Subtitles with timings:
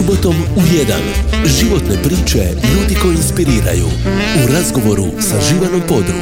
[0.00, 0.94] Subotom u 1.
[1.46, 3.86] Životne priče ljudi koji inspiriraju.
[4.44, 6.20] U razgovoru sa Živanom Podrug.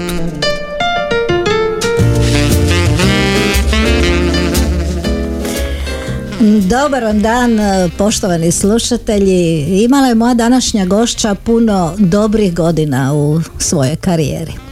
[6.68, 7.58] Dobar vam dan,
[7.98, 9.66] poštovani slušatelji.
[9.84, 14.67] Imala je moja današnja gošća puno dobrih godina u svojoj karijeri.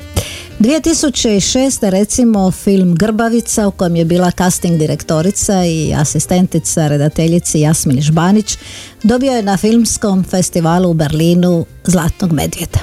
[0.59, 1.91] 2006.
[1.91, 8.59] recimo film Grbavica u kojem je bila casting direktorica i asistentica redateljici Jasmin Žbanić
[9.03, 12.79] dobio je na filmskom festivalu u Berlinu Zlatnog medvjeda.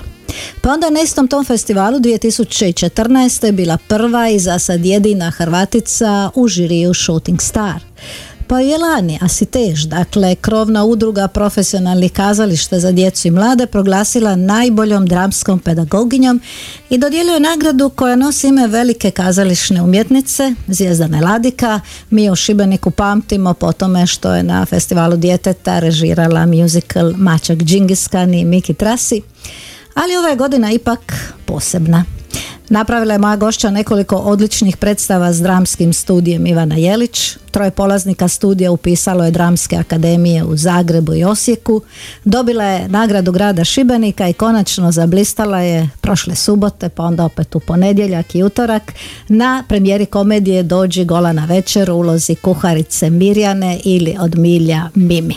[0.61, 3.51] Pa onda na istom tom festivalu 2014.
[3.51, 7.81] bila prva i za sad jedina Hrvatica u žiriju Shooting Star.
[8.53, 15.07] Pa je lani Asitež, dakle krovna udruga profesionalnih kazališta za djecu i mlade proglasila najboljom
[15.07, 16.41] dramskom pedagoginjom
[16.89, 21.79] i dodijelio nagradu koja nosi ime velike kazališne umjetnice Zvijezdane Ladika.
[22.09, 28.33] Mi u Šibeniku pamtimo po tome što je na festivalu djeteta režirala musical Mačak Džingiskan
[28.33, 29.21] i Miki Trasi.
[29.93, 31.13] Ali ova je godina ipak
[31.45, 32.03] posebna.
[32.73, 37.37] Napravila je moja gošća nekoliko odličnih predstava s dramskim studijem Ivana Jelić.
[37.51, 41.81] Troje polaznika studija upisalo je dramske akademije u Zagrebu i Osijeku.
[42.23, 47.59] Dobila je nagradu grada Šibenika i konačno zablistala je prošle subote, pa onda opet u
[47.59, 48.93] ponedjeljak i utorak
[49.27, 55.35] na premijeri komedije Dođi gola na večer u ulozi kuharice Mirjane ili od Milja Mimi.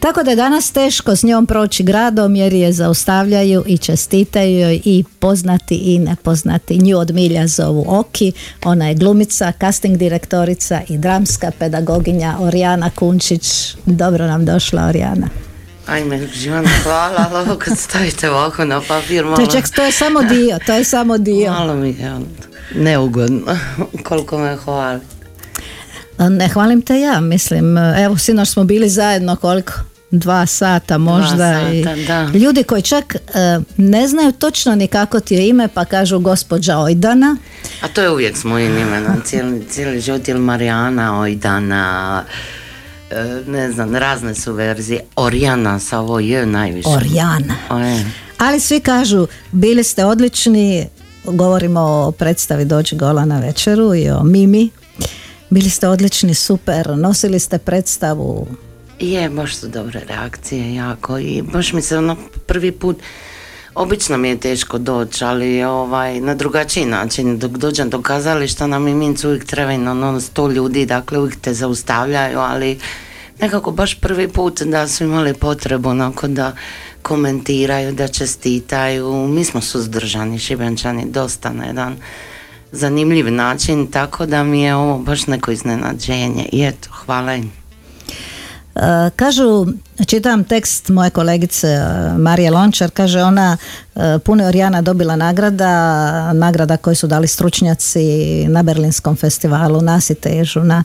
[0.00, 4.80] Tako da je danas teško s njom proći gradom jer je zaustavljaju i čestitaju joj
[4.84, 6.78] i poznati i nepoznati.
[6.78, 8.32] Nju od milja zovu Oki,
[8.64, 13.74] ona je glumica, casting direktorica i dramska pedagoginja Orijana Kunčić.
[13.86, 15.28] Dobro nam došla Orijana.
[15.86, 19.36] Ajme, Živana, hvala, ali ovo kad stavite ovako na papir malo...
[19.36, 21.52] To je, to je samo dio, to je samo dio.
[21.52, 22.20] Malo mi je
[22.74, 23.56] neugodno,
[24.02, 25.00] koliko me hvali.
[26.18, 29.72] Ne hvalim te ja, mislim, evo sinoć smo bili zajedno koliko?
[30.10, 32.38] Dva sata možda Dva sata, i da.
[32.38, 33.18] ljudi koji čak e,
[33.76, 37.36] ne znaju točno ni kako ti je ime pa kažu gospođa Ojdana
[37.82, 42.24] A to je uvijek s mojim imenom, cijeli, cijeli život ili Marijana, Ojdana,
[43.10, 45.00] e, ne znam, razne su verzije.
[45.16, 46.88] Orijana sa ovo je najviše.
[46.88, 48.06] Orijana O, je.
[48.38, 50.88] ali svi kažu bili ste odlični
[51.24, 54.70] govorimo o predstavi Dođi gola na večeru i o Mimi
[55.50, 58.46] bili ste odlični, super nosili ste predstavu
[59.00, 62.16] Je, baš su dobre reakcije jako i baš mi se ono
[62.46, 62.96] prvi put
[63.78, 67.38] Obično mi je teško doći, ali ovaj, na drugačiji način.
[67.38, 71.54] Dok dođem do kazališta na Mimincu uvijek treba ono, ono sto ljudi, dakle uvijek te
[71.54, 72.78] zaustavljaju, ali
[73.40, 76.52] nekako baš prvi put da su imali potrebu onako da
[77.02, 79.28] komentiraju, da čestitaju.
[79.28, 81.96] Mi smo suzdržani, šibenčani, dosta na jedan
[82.72, 86.48] zanimljiv način, tako da mi je ovo baš neko iznenađenje.
[86.52, 87.52] I eto, hvala im.
[88.78, 89.66] E, Kažu,
[90.06, 91.82] čitam tekst moje kolegice e,
[92.18, 93.56] Marije Lončar, kaže ona
[93.96, 98.04] e, puno je Orijana dobila nagrada, nagrada koju su dali stručnjaci
[98.48, 100.84] na Berlinskom festivalu, na Sitežu, na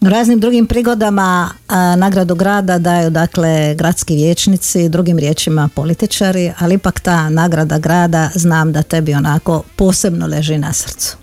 [0.00, 1.50] raznim drugim prigodama
[1.96, 8.72] nagradu grada daju dakle gradski vijećnici, drugim riječima političari, ali ipak ta nagrada grada znam
[8.72, 11.16] da tebi onako posebno leži na srcu.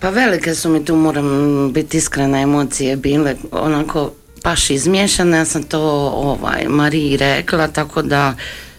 [0.00, 4.10] Pa velike su mi tu, moram biti iskrena, emocije bile onako
[4.44, 5.36] baš izmiješane.
[5.36, 5.80] Ja sam to
[6.14, 8.34] ovaj, Mariji rekla, tako da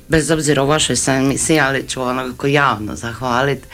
[0.08, 3.68] bez obzira o vašoj sam emisiji, ali ću onako javno zahvaliti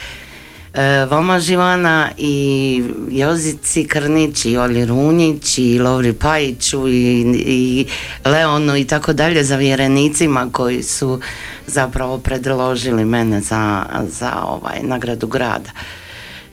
[0.74, 7.86] e, vama Živana i Jozici Krnić i Oli Runjić i Lovri Pajiću i, i
[8.25, 11.19] Leonu i tako dalje za vjerenicima koji su
[11.68, 15.72] zapravo predložili mene za, za ovaj nagradu grada.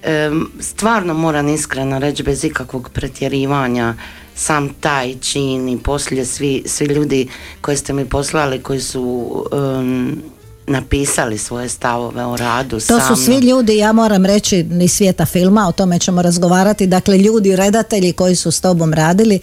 [0.03, 3.95] Em, stvarno moram iskreno reći bez ikakvog pretjerivanja
[4.34, 7.28] sam taj čin i poslije svi, svi ljudi
[7.61, 10.22] koje ste mi poslali koji su em,
[10.67, 15.27] napisali svoje stavove o radu To sa su svi ljudi, ja moram reći, iz svijeta
[15.27, 19.41] filma, o tome ćemo razgovarati, dakle ljudi, redatelji koji su s tobom radili,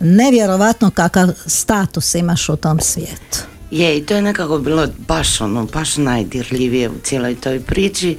[0.00, 3.38] nevjerovatno kakav status imaš u tom svijetu.
[3.70, 8.16] Je, i to je nekako bilo baš ono, baš najdirljivije u cijeloj toj priči.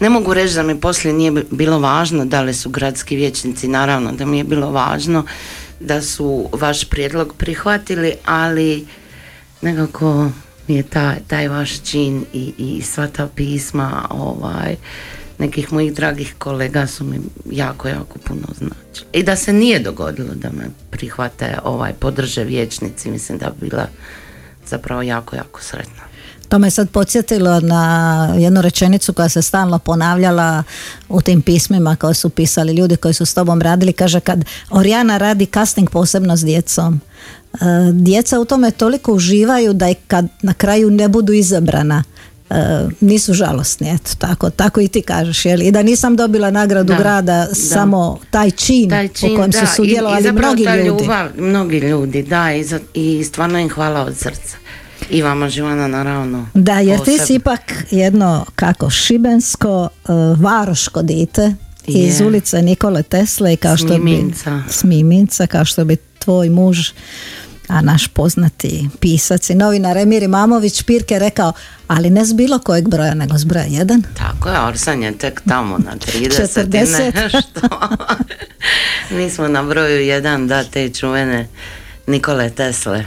[0.00, 3.68] Ne mogu reći da mi poslije nije bi- bilo važno da li su gradski vijećnici,
[3.68, 5.24] naravno da mi je bilo važno
[5.80, 8.86] da su vaš prijedlog prihvatili, ali
[9.62, 10.30] nekako
[10.68, 14.76] mi je taj, taj vaš čin i, i sva ta pisma ovaj,
[15.38, 17.20] nekih mojih dragih kolega su mi
[17.50, 19.04] jako, jako puno znači.
[19.12, 23.86] I da se nije dogodilo da me prihvate ovaj, podrže vijećnici, mislim da bi bila
[24.66, 26.02] zapravo jako, jako sretna.
[26.48, 30.62] To me sad podsjetilo na jednu rečenicu koja se stalno ponavljala
[31.08, 33.92] u tim pismima koje su pisali ljudi koji su s tobom radili.
[33.92, 37.00] Kaže kad Orijana radi casting posebno s djecom,
[37.54, 37.58] e,
[37.92, 42.04] djeca u tome toliko uživaju da i kad na kraju ne budu izabrana,
[42.50, 42.54] e,
[43.00, 45.62] nisu žalosni, eto, tako, tako i ti kažeš, jel?
[45.62, 50.32] I da nisam dobila nagradu grada samo taj čin, taj čin u kojem su sudjelovali
[50.32, 51.02] mnogi ljudi.
[51.02, 52.64] Ljubav, mnogi ljudi, da, i,
[52.94, 54.56] i stvarno im hvala od srca.
[55.10, 56.46] I vama Živana naravno.
[56.54, 57.60] Da, jer ti si ipak
[57.90, 61.54] jedno kako šibensko uh, varoško dite
[61.86, 64.34] iz ulice Nikole Tesle i kao što bi
[64.68, 66.90] Smiminca, kao što bi tvoj muž
[67.68, 71.52] a naš poznati pisac i novinar Emir Imamović Pirke rekao,
[71.86, 74.02] ali ne s bilo kojeg broja, nego s broja jedan.
[74.18, 77.22] Tako je, Orsan je tek tamo na 30 40.
[77.22, 77.60] nešto.
[79.16, 81.48] Mi smo na broju jedan, da, te čuvene
[82.06, 83.04] Nikole Tesle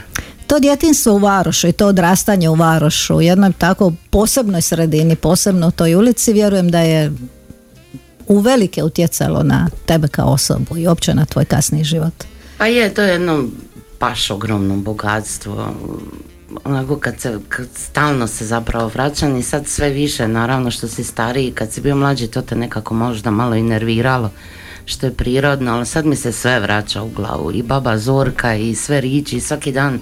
[0.50, 5.68] to djetinstvo u Varošu i to odrastanje u Varošu u jednoj tako posebnoj sredini, posebno
[5.68, 7.12] u toj ulici, vjerujem da je
[8.28, 12.12] uvelike utjecalo na tebe kao osobu i opće na tvoj kasni život.
[12.58, 13.44] Pa je, to je jedno
[14.00, 15.74] baš ogromno bogatstvo.
[16.64, 21.04] Onako kad, se, kad stalno se zapravo vraćam i sad sve više, naravno što si
[21.04, 24.30] stariji, kad si bio mlađi to te nekako možda malo i nerviralo
[24.84, 28.74] što je prirodno, ali sad mi se sve vraća u glavu i baba Zorka i
[28.74, 30.00] sve riči svaki dan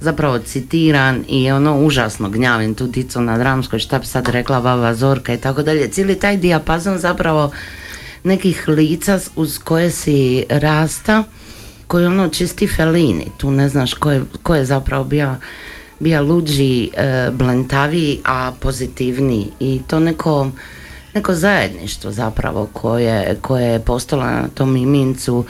[0.00, 4.94] zapravo citiran i ono užasno gnjavim tu dicu na dramskoj šta bi sad rekla baba
[4.94, 5.88] Zorka i tako dalje.
[5.88, 7.50] Cijeli taj dijapazon zapravo
[8.24, 11.24] nekih lica uz koje si rasta
[11.86, 15.36] koji ono čisti felini, tu ne znaš ko je, ko je zapravo bio
[16.00, 20.50] bija luđi, e, blentaviji, a pozitivniji i to neko
[21.14, 25.44] neko zajedništvo zapravo koje, koje je postalo na tom imincu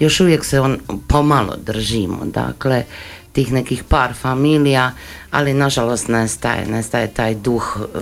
[0.00, 0.78] još uvijek se on
[1.08, 2.84] pomalo držimo dakle
[3.32, 4.92] tih nekih par familija
[5.30, 7.98] ali nažalost nestaje nestaje taj duh eh,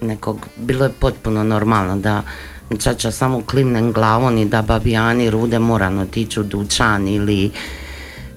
[0.00, 2.22] nekog bilo je potpuno normalno da
[2.78, 7.50] čača samo klimnem glavom i da babijani rude morano tiču dućan ili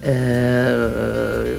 [0.03, 0.13] e,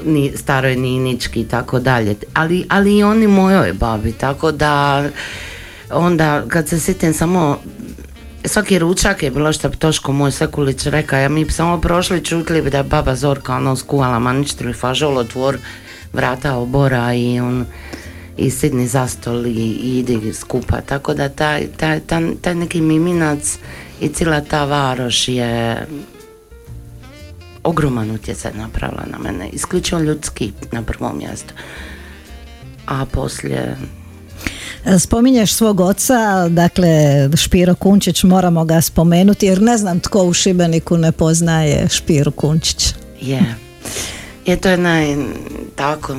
[0.05, 2.15] ni, staroj Ninički i tako dalje.
[2.35, 5.05] Ali, ali i oni mojoj babi tako da
[5.93, 7.59] onda kad se sjetim samo
[8.45, 12.25] svaki ručak je bilo što bi Toško moj Sekulić reka, ja mi bi samo prošli
[12.25, 15.59] čutli bi da je baba Zorka ono skuvala maničtru i fažol otvor
[16.13, 17.67] vrata obora i on
[18.37, 23.59] i sidni zastol i, i idi skupa, tako da taj, taj, taj, taj neki miminac
[24.01, 25.87] i cijela ta varoš je
[27.63, 31.55] ogroman utjecaj napravila na mene, isključivo ljudski na prvom mjestu.
[32.87, 33.77] A poslije
[34.99, 36.89] Spominješ svog oca, dakle
[37.37, 42.95] Špiro Kunčić, moramo ga spomenuti jer ne znam tko u Šibeniku ne poznaje Špiro Kunčić.
[43.21, 43.55] Je,
[44.47, 45.17] je to je naj,
[45.77, 46.17] tako,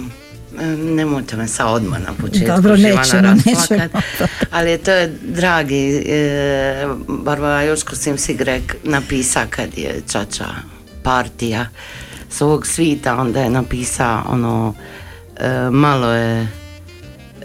[0.77, 4.01] nemojte me sa odmah na početku Dobro, nećemo, nećemo.
[4.51, 10.45] Ali to je dragi e, Barbara Joško Simsigrek napisa kad je čača
[11.03, 11.67] partija
[12.29, 14.73] svog svita, onda je napisa ono
[15.37, 16.47] e, malo je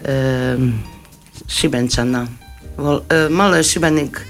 [0.05, 0.57] e,
[1.47, 2.27] Šibenčana.
[3.09, 4.21] E, malo je Šibenik,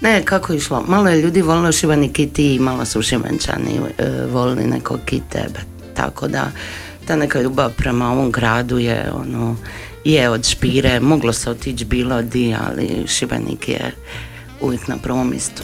[0.00, 4.04] ne kako je išlo, malo je ljudi volilo Šibenik i ti, malo su Šibenčani e,
[4.32, 5.60] volili nekog i tebe.
[5.94, 6.50] Tako da
[7.06, 9.56] ta neka ljubav prema ovom gradu je ono,
[10.04, 13.94] je od špire, moglo se otići bilo di, ali Šibenik je
[14.60, 15.62] uvijek na prvom mjestu.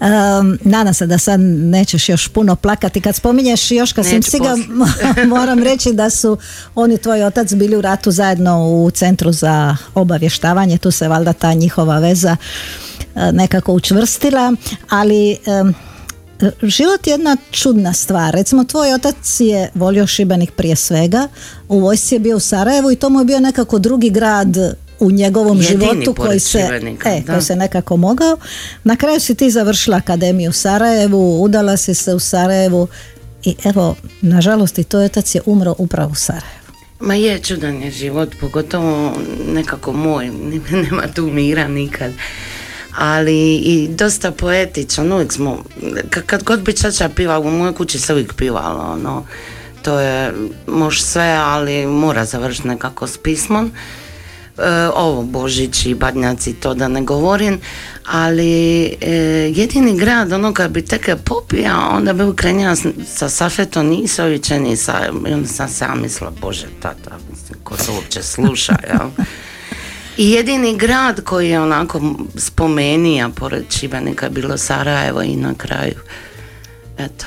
[0.00, 3.00] Um, nadam se da sad nećeš još puno plakati.
[3.00, 4.56] Kad spominješ Joška Simsiga,
[5.36, 6.38] moram reći da su
[6.74, 10.78] oni tvoj otac bili u ratu zajedno u centru za obavještavanje.
[10.78, 12.36] Tu se valjda ta njihova veza
[13.14, 14.52] e, nekako učvrstila,
[14.88, 15.36] ali
[16.62, 18.34] život je jedna čudna stvar.
[18.34, 21.28] Recimo, tvoj otac je volio Šibenik prije svega,
[21.68, 24.56] u vojsci je bio u Sarajevu i to mu je bio nekako drugi grad
[25.00, 26.58] u njegovom životu koji se,
[27.04, 28.36] e, koji se nekako mogao.
[28.84, 32.88] Na kraju si ti završila akademiju u Sarajevu, udala si se u Sarajevu
[33.44, 36.64] i evo, nažalost i to otac je umro upravo u Sarajevu.
[37.00, 39.12] Ma je, čudan je život, pogotovo
[39.46, 40.30] nekako moj,
[40.90, 42.12] nema tu mira nikad.
[42.98, 45.64] Ali i dosta poetičan, uvijek smo,
[46.26, 49.26] kad god bi čača piva, u mojoj kući se uvijek pivalo, ono,
[49.82, 50.32] to je,
[50.66, 53.72] može sve, ali mora završiti nekako s pismom.
[54.58, 57.60] E, ovo Božić i Badnjaci to da ne govorim
[58.06, 59.10] ali e,
[59.54, 65.00] jedini grad ono kad bi teke popija onda bi ukrenjala sa Safetom Nisovićem i sa
[65.34, 67.10] onda sam se mislila bože tata
[67.64, 69.08] ko to uopće sluša jel?
[70.16, 75.98] I jedini grad koji je onako spomenija pored Šibenika bilo Sarajevo i na kraju
[76.98, 77.26] eto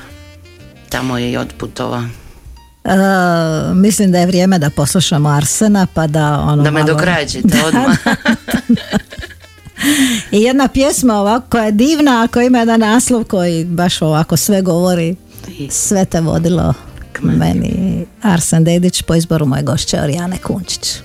[0.89, 2.03] tamo je i otputova
[3.75, 6.93] mislim da je vrijeme da poslušamo Arsena pa da ono Da me malo...
[6.93, 7.97] dokrađite odmah.
[10.31, 14.61] I jedna pjesma ovako koja je divna, ako ima jedan naslov koji baš ovako sve
[14.61, 15.15] govori,
[15.69, 16.73] sve te vodilo
[17.13, 18.05] k meni.
[18.21, 20.95] Arsen Dedić po izboru moje gošće Orijane Kunčić.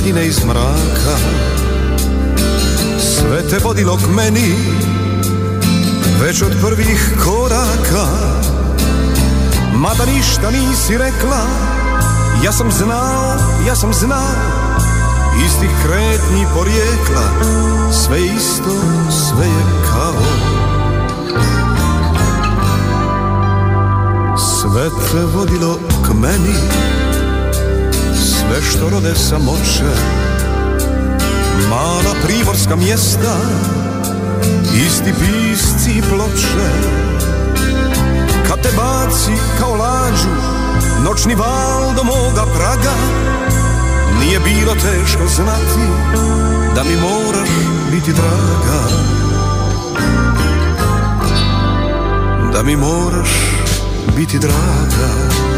[0.00, 1.16] Daljine iz mraka.
[2.98, 4.54] Sve te vodilo k meni
[6.22, 8.06] Već od prvih koraka.
[9.74, 11.46] Mada ništa nisi rekla
[12.44, 14.80] Ja sam znao, ja sam znao.
[15.46, 17.22] Iz tih kretnji porijekla
[17.92, 18.74] Sve isto,
[19.10, 20.22] sve je kao.
[24.36, 26.54] Sve te vodilo k meni
[28.14, 29.90] Sve što rode samoće
[31.70, 33.36] Mala primorska mjesta
[34.86, 36.70] Isti pisci i ploče.
[38.48, 40.28] Kad te baci kao lađu
[41.04, 42.94] Noćni val do moga praga
[44.20, 45.86] Nije bilo teško znati
[46.74, 47.48] Da mi moraš
[47.90, 48.80] biti draga.
[52.52, 53.30] Da mi moraš
[54.16, 55.49] biti draga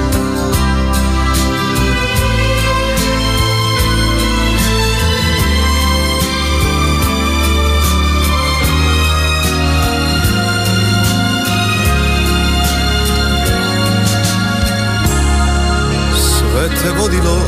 [16.82, 17.38] Te vodilo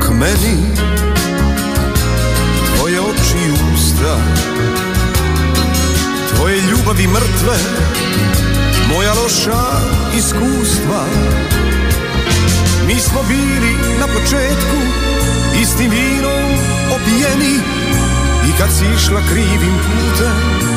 [0.00, 0.56] k meni.
[2.76, 4.16] Tvoje oči i usta
[6.34, 7.56] Tvoje ljubavi mrtve
[8.94, 9.62] moja loša
[10.16, 11.04] iskustva.
[12.86, 14.76] Mi smo bili na početku
[15.62, 16.50] istim vinom
[16.94, 17.54] opijeni
[18.48, 20.76] I kad si išla krivim putem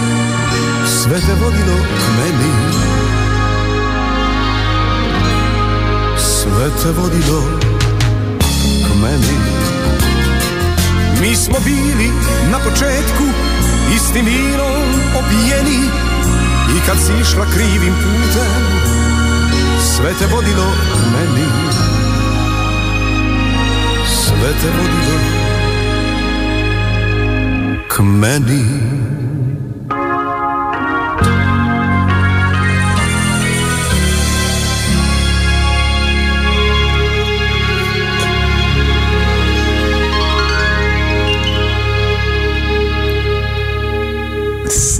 [0.85, 2.53] sve te vodilo k meni.
[6.17, 7.43] Sve te vodilo
[9.01, 9.37] meni.
[11.21, 12.09] Mi smo bili
[12.51, 13.23] na početku
[13.95, 14.83] istim vinom
[15.19, 15.79] opijeni
[16.77, 18.89] i kad si išla krivim putem
[19.81, 20.73] Sve te vodilo
[21.13, 21.47] meni.
[24.07, 25.19] Sve te vodilo
[27.87, 28.98] k meni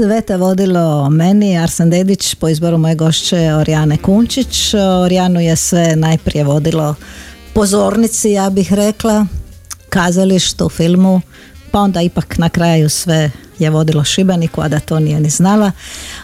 [0.02, 4.74] Sve te vodilo meni, Arsen Dedić, po izboru moje gošće Orijane Kunčić.
[5.04, 6.96] Orijanu je sve najprije vodilo
[7.54, 9.26] pozornici, ja bih rekla,
[9.90, 11.22] kazalištu, filmu,
[11.72, 15.72] pa onda ipak na kraju sve je vodilo Šibeniku, a da to nije ni znala.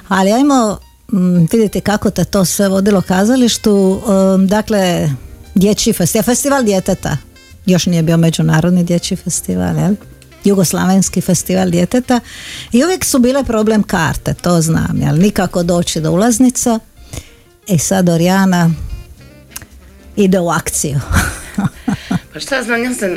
[0.08, 0.77] Ali ajmo
[1.12, 4.01] mm, vidjeti kako te to sve vodilo kazalištu.
[4.48, 5.10] Dakle,
[5.55, 7.17] dječji festival, festival djeteta.
[7.65, 9.96] Još nije bio međunarodni dječji festival, jel?
[10.46, 12.20] Jugoslavenski festival djeteta
[12.72, 15.16] i uvijek su bile problem karte, to znam, jel?
[15.16, 16.80] Nikako doći do ulaznica.
[17.68, 18.72] I sad Orijana
[20.16, 21.00] ide u akciju.
[22.34, 23.10] Pa šta znam, ja sam,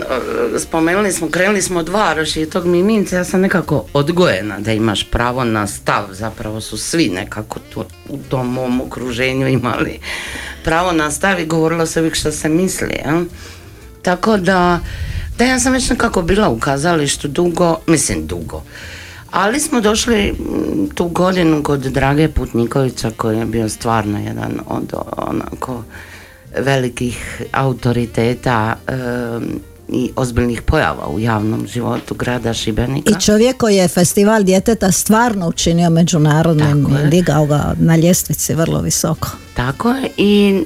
[0.59, 5.11] spomenuli smo, krenuli smo od Varoši i tog Miminca, ja sam nekako odgojena da imaš
[5.11, 10.01] pravo na stav, zapravo su svi nekako tu, u tom mom okruženju imali
[10.65, 13.25] pravo na stav i govorilo se uvijek što se misli, jel?
[14.03, 14.81] Tako da,
[15.39, 18.63] da ja sam već nekako bila u kazalištu dugo, mislim dugo,
[19.31, 20.35] ali smo došli
[20.95, 25.83] tu godinu kod Drage Putnikovića koji je bio stvarno jedan od onako
[26.59, 28.77] velikih autoriteta
[29.89, 33.11] i ozbiljnih pojava u javnom životu grada Šibenika.
[33.11, 38.81] I čovjek koji je festival djeteta stvarno učinio međunarodnim i digao ga na ljestvici vrlo
[38.81, 39.29] visoko.
[39.55, 40.63] Tako je i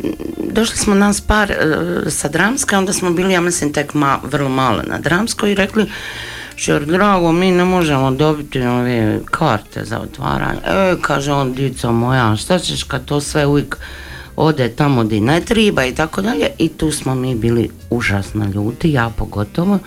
[0.52, 1.56] došli smo nas par e,
[2.10, 5.86] sa Dramske, onda smo bili, ja mislim, tek ma, vrlo malo na Dramskoj i rekli
[6.56, 10.60] Šer, drago, mi ne možemo dobiti ove karte za otvaranje.
[10.64, 13.76] E, kaže on, dico moja, šta ćeš kad to sve uvijek
[14.36, 16.50] ode tamo di ne triba i tako dalje.
[16.58, 19.78] I tu smo mi bili užasno ljuti, ja pogotovo.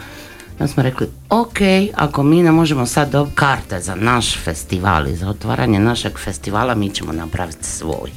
[0.59, 1.57] Da smo rekli, ok,
[1.93, 6.75] ako mi ne možemo sad dobiti karte za naš festival i za otvaranje našeg festivala,
[6.75, 8.11] mi ćemo napraviti svoj.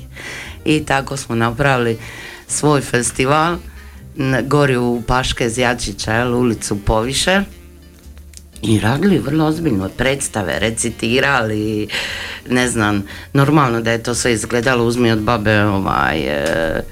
[0.65, 1.99] I tako smo napravili
[2.47, 3.57] svoj festival
[4.45, 7.43] gori u Paške Zjačića, ulicu Poviše.
[8.63, 11.89] I radili vrlo ozbiljno predstave, recitirali,
[12.49, 16.83] ne znam, normalno da je to sve izgledalo, uzmi od babe ovaj, e,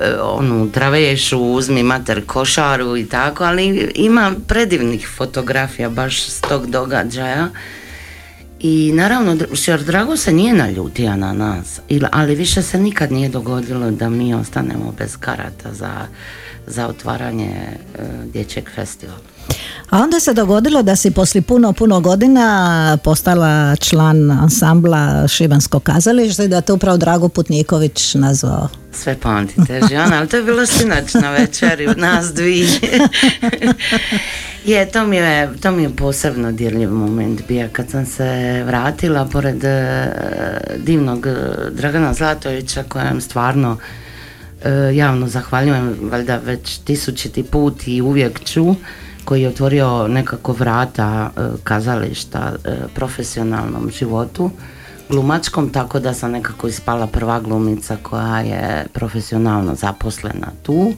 [0.00, 6.66] e, onu travešu, uzmi mater košaru i tako, ali ima predivnih fotografija baš s tog
[6.66, 7.48] događaja.
[8.60, 11.80] I naravno, Šor Drago se nije naljutio na nas,
[12.10, 16.06] ali više se nikad nije dogodilo da mi ostanemo bez karata za,
[16.66, 17.78] za otvaranje e,
[18.32, 19.18] dječjeg festivala.
[19.90, 26.44] A onda se dogodilo da si poslije puno, puno godina postala član ansambla Šibanskog kazališta
[26.44, 28.68] i da te upravo Drago Putniković nazvao.
[28.92, 32.68] Sve pamtite, Žana, ali to je bilo sinoć na večeri, nas dvije.
[34.64, 39.24] je, to mi je, to mi je posebno dirljiv moment bio kad sam se vratila
[39.32, 40.08] pored e,
[40.78, 41.34] divnog e,
[41.70, 43.78] Dragana Zlatovića kojem stvarno
[44.64, 48.74] e, javno zahvaljujem valjda već tisućiti put i uvijek ću
[49.24, 51.30] koji je otvorio nekako vrata
[51.64, 52.52] kazališta
[52.94, 54.50] profesionalnom životu
[55.08, 60.94] glumačkom, tako da sam nekako ispala prva glumica koja je profesionalno zaposlena tu.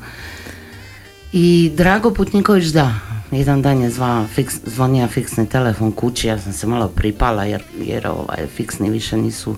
[1.33, 2.95] I Drago Putniković, da,
[3.31, 7.63] jedan dan je zva, fiks, zvonija fiksni telefon kući, ja sam se malo pripala jer,
[7.81, 9.57] jer ovaj, fiksni više nisu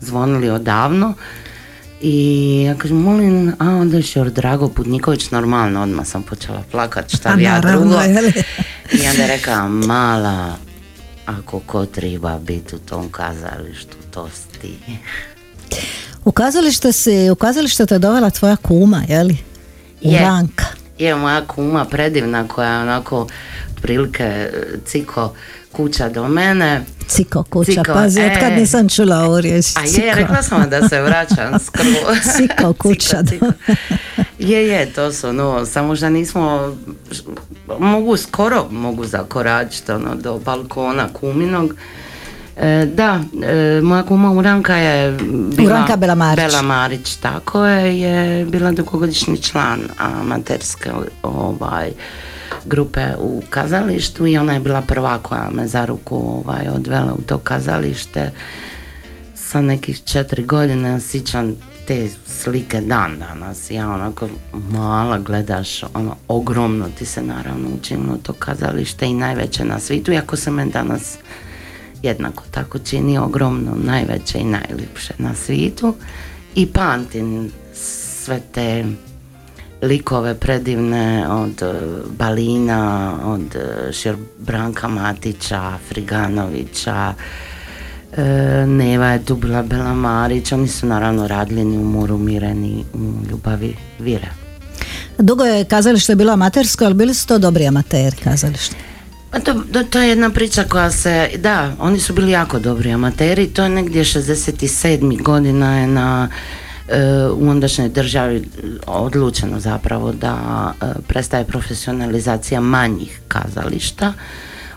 [0.00, 1.14] zvonili odavno
[2.00, 7.36] i ja kažem, molim, a onda je Drago Putniković, normalno, odmah sam počela plakat, šta
[7.36, 7.94] bi ja drugo.
[8.92, 10.56] I onda je rekao, mala,
[11.26, 14.28] ako ko treba biti u tom kazalištu, to
[14.60, 14.78] ti.
[16.24, 19.38] U kazalište si, u kazalište te dovela tvoja kuma, je li?
[20.00, 20.20] Je,
[20.98, 23.26] je moja kuma predivna koja je onako
[23.82, 24.50] prilike
[24.86, 25.34] ciko
[25.72, 26.84] kuća do mene.
[27.08, 29.66] Ciko kuća, ciko, pazi, e, kad nisam čula ovu riječ.
[29.76, 32.14] A je, rekla sam da se vraćam skoro.
[32.36, 33.22] Ciko kuća.
[33.28, 33.46] Ciko,
[34.38, 36.76] Je, je, to su, no, samo što nismo,
[37.78, 41.74] mogu skoro, mogu zakoračiti, ono, do balkona kuminog.
[42.60, 45.12] E, da, e, moja kuma Uranka je
[45.56, 46.46] bila, Uranka Bela Marić.
[46.46, 50.90] Bela Marić, tako je, je bila dugogodišnji član amaterske
[51.22, 51.90] ovaj,
[52.64, 57.22] grupe u kazalištu i ona je bila prva koja me za ruku ovaj, odvela u
[57.22, 58.30] to kazalište
[59.34, 61.54] sa nekih četiri godine sjećam
[61.86, 68.32] te slike dan danas ja onako mala gledaš ono ogromno ti se naravno učinilo to
[68.32, 71.18] kazalište i najveće na svijetu iako se me danas
[72.02, 75.94] jednako tako čini ogromno najveće i najljepše na svijetu
[76.54, 78.84] i pamtim sve te
[79.82, 81.72] likove predivne od e,
[82.18, 83.56] Balina, od
[84.04, 87.14] e, Branka Matića, Friganovića,
[88.16, 88.24] e,
[88.66, 93.30] Neva je tu bila Bela Marić, oni su naravno radili ni u Moru Mireni u
[93.30, 94.28] Ljubavi Vire.
[95.18, 98.87] Dugo je kazalište bilo amatersko, ali bili su to dobri amateri kazalište?
[99.30, 99.54] Pa to,
[99.90, 103.68] to, je jedna priča koja se, da, oni su bili jako dobri amateri, to je
[103.68, 105.22] negdje 67.
[105.22, 106.28] godina je na
[107.34, 108.48] u ondašnjoj državi
[108.86, 110.36] odlučeno zapravo da
[110.80, 114.12] e, prestaje profesionalizacija manjih kazališta.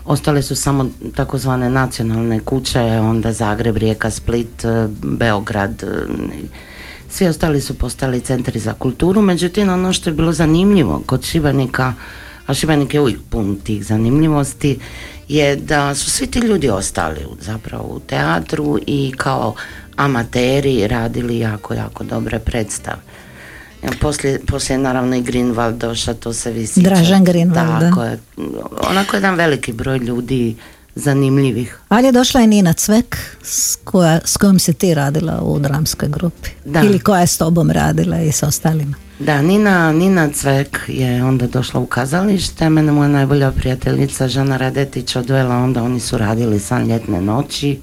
[0.04, 5.86] Ostale su samo takozvane nacionalne kuće, onda Zagreb, Rijeka, Split, e, Beograd, e,
[7.08, 11.94] svi ostali su postali centri za kulturu, međutim ono što je bilo zanimljivo kod Šibenika,
[12.46, 14.78] a Šibenik je uvijek pun tih zanimljivosti,
[15.28, 19.54] je da su svi ti ljudi ostali zapravo u teatru i kao
[19.96, 23.00] amateri radili jako, jako dobre predstave.
[24.00, 26.82] Poslije, poslije naravno i Greenwald došao, to se visi.
[26.82, 28.18] Dražan Greenwald, Tako je.
[28.90, 30.56] Onako jedan veliki broj ljudi
[30.94, 31.78] zanimljivih.
[31.88, 36.08] Ali je došla i Nina Cvek s, koja, s kojom si ti radila u dramskoj
[36.08, 36.50] grupi.
[36.64, 36.82] Da.
[36.82, 38.94] Ili koja je s tobom radila i s ostalima.
[39.26, 45.16] Da, Nina, Nina Cvek je onda došla u kazalište, mene moja najbolja prijateljica Žana Radetić
[45.16, 47.80] odvela, onda oni su radili san ljetne noći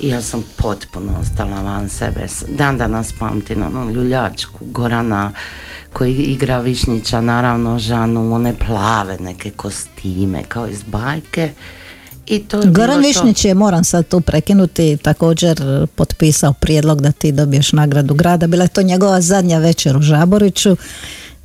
[0.00, 2.26] i ja sam potpuno ostala van sebe.
[2.48, 5.32] Dan danas pamtim ono ljuljačku Gorana
[5.92, 11.50] koji igra Višnjića, naravno Žanu, one plave neke kostime kao iz bajke.
[12.26, 17.72] I to Goran Višnjić je, moram sad tu prekinuti, također potpisao prijedlog da ti dobiješ
[17.72, 18.46] nagradu grada.
[18.46, 20.76] Bila je to njegova zadnja večer u Žaboriću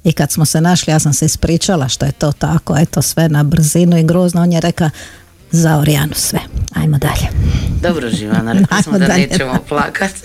[0.03, 3.29] i kad smo se našli, ja sam se ispričala što je to tako, eto sve
[3.29, 4.41] na brzinu i grozno.
[4.41, 4.89] On je rekao,
[5.51, 6.39] za Orijanu sve.
[6.73, 7.27] Ajmo dalje.
[7.81, 9.27] Dobro Živana, rekli smo da dalje.
[9.27, 10.11] nećemo plakat.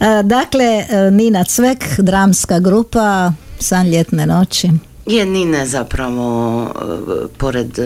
[0.00, 4.70] E, dakle, e, Nina Cvek, dramska grupa, San ljetne noći.
[5.06, 7.78] Je Nine zapravo, e, pored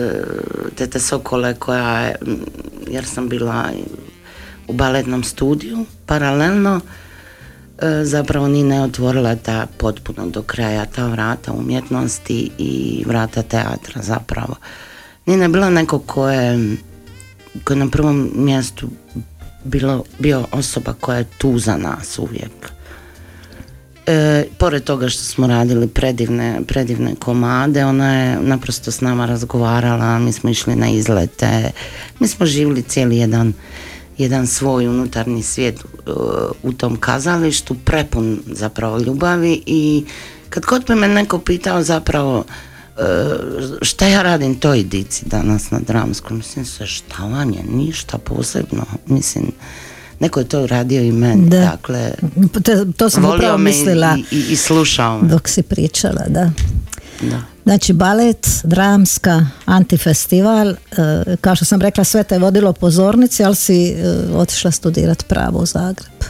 [0.75, 2.15] Tete Sokole koja je,
[2.87, 3.69] jer sam bila
[4.67, 6.81] u baletnom studiju paralelno,
[7.81, 14.01] e, zapravo Nina je otvorila ta potpuno do kraja ta vrata umjetnosti i vrata teatra
[14.01, 14.55] zapravo.
[15.25, 16.75] Nina je bila neko ko je,
[17.63, 18.89] ko je na prvom mjestu
[19.63, 22.80] bilo, bio osoba koja je tu za nas uvijek.
[24.11, 30.19] E, pored toga što smo radili predivne, predivne komade, ona je naprosto s nama razgovarala,
[30.19, 31.71] mi smo išli na izlete,
[32.19, 33.53] mi smo živjeli cijeli jedan,
[34.17, 36.11] jedan svoj unutarnji svijet e,
[36.63, 40.05] u tom kazalištu, prepun zapravo ljubavi i
[40.49, 42.43] kad god bi me neko pitao zapravo
[42.97, 43.01] e,
[43.81, 48.85] šta ja radim toj dici danas na dramskom, mislim se šta vam je, ništa posebno,
[49.07, 49.51] mislim
[50.21, 51.59] neko je to uradio i meni, da.
[51.59, 52.11] dakle
[52.63, 55.27] to, to sam upravo mislila i, i, i slušao me.
[55.27, 56.51] dok si pričala, da.
[57.21, 57.41] Da.
[57.63, 60.75] Znači balet, dramska, antifestival, e,
[61.41, 63.95] kao što sam rekla sve te vodilo pozornici, ali si e,
[64.33, 66.23] otišla studirati pravo u Zagreb.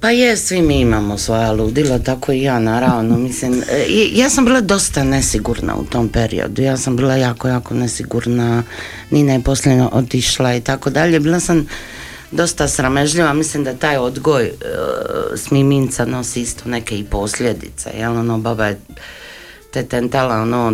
[0.00, 4.44] Pa je, svi mi imamo svoja ludila, tako i ja naravno, mislim, e, ja sam
[4.44, 8.62] bila dosta nesigurna u tom periodu, ja sam bila jako, jako nesigurna,
[9.10, 11.66] Nina je posljedno otišla i tako dalje, bila sam
[12.32, 14.52] dosta sramežljiva, mislim da taj odgoj e,
[15.36, 18.16] smiminca nosi isto neke i posljedice, jel?
[18.16, 18.80] Ono baba je
[19.70, 20.72] te tentala ono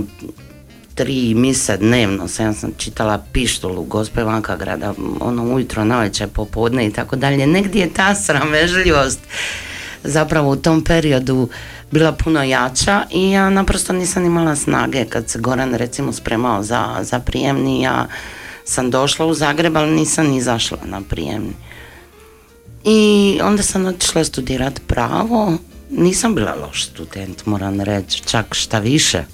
[0.94, 6.86] tri mise dnevno, sam, ja sam čitala pištolu gospe Vanka grada, ono ujutro, navečer, popodne
[6.86, 9.20] i tako dalje, negdje je ta sramežljivost
[10.04, 11.48] zapravo u tom periodu
[11.90, 16.96] bila puno jača i ja naprosto nisam imala snage kad se Goran recimo spremao za,
[17.00, 18.06] za prijemni, ja
[18.68, 21.52] sam došla u Zagreb, ali nisam izašla na prijemni.
[22.84, 25.52] I onda sam otišla studirati pravo,
[25.90, 29.24] nisam bila loš student, moram reći, čak šta više.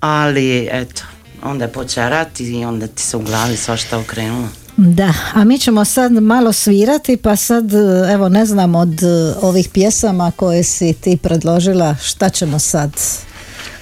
[0.00, 1.02] Ali, eto,
[1.42, 4.48] onda je počeo rat i onda ti se u glavi svašta okrenulo.
[4.76, 7.72] Da, a mi ćemo sad malo svirati, pa sad,
[8.10, 9.00] evo, ne znam od
[9.42, 12.90] ovih pjesama koje si ti predložila, šta ćemo sad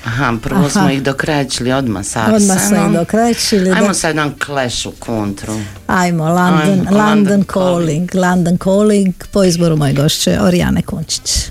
[0.05, 2.37] Aha, prvo smo ih dokrajčili odmah sa Arsenom.
[2.43, 3.71] Odmah smo ih dokrajčili.
[3.71, 5.55] Ajmo sad jedan clash u kontru.
[5.87, 8.11] Ajmo, London, Ajmo, London, London calling.
[8.11, 8.15] calling.
[8.15, 11.51] London Calling po izboru moje gošće Orijane Kunčić.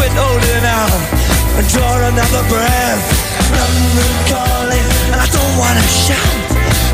[0.00, 0.96] quit holding out
[1.60, 3.04] and draw another breath.
[3.52, 6.40] London calling, and I don't wanna shout,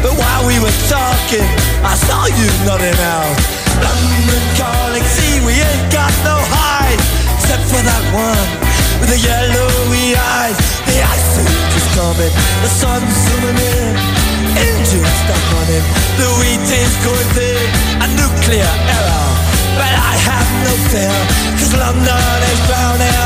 [0.03, 1.47] but while we were talking,
[1.87, 3.37] I saw you nodding out.
[3.79, 6.99] London calling, see we ain't got no hide
[7.39, 8.49] except for that one
[8.99, 10.59] with the yellowy eyes.
[10.91, 11.33] The ice
[11.79, 12.35] is coming,
[12.67, 13.95] the sun's zooming in,
[14.67, 15.85] engines stuck on him,
[16.19, 17.67] the wheat is going thin,
[18.03, 19.31] a nuclear error,
[19.79, 21.56] but I have no fear.
[21.75, 23.26] London is drowning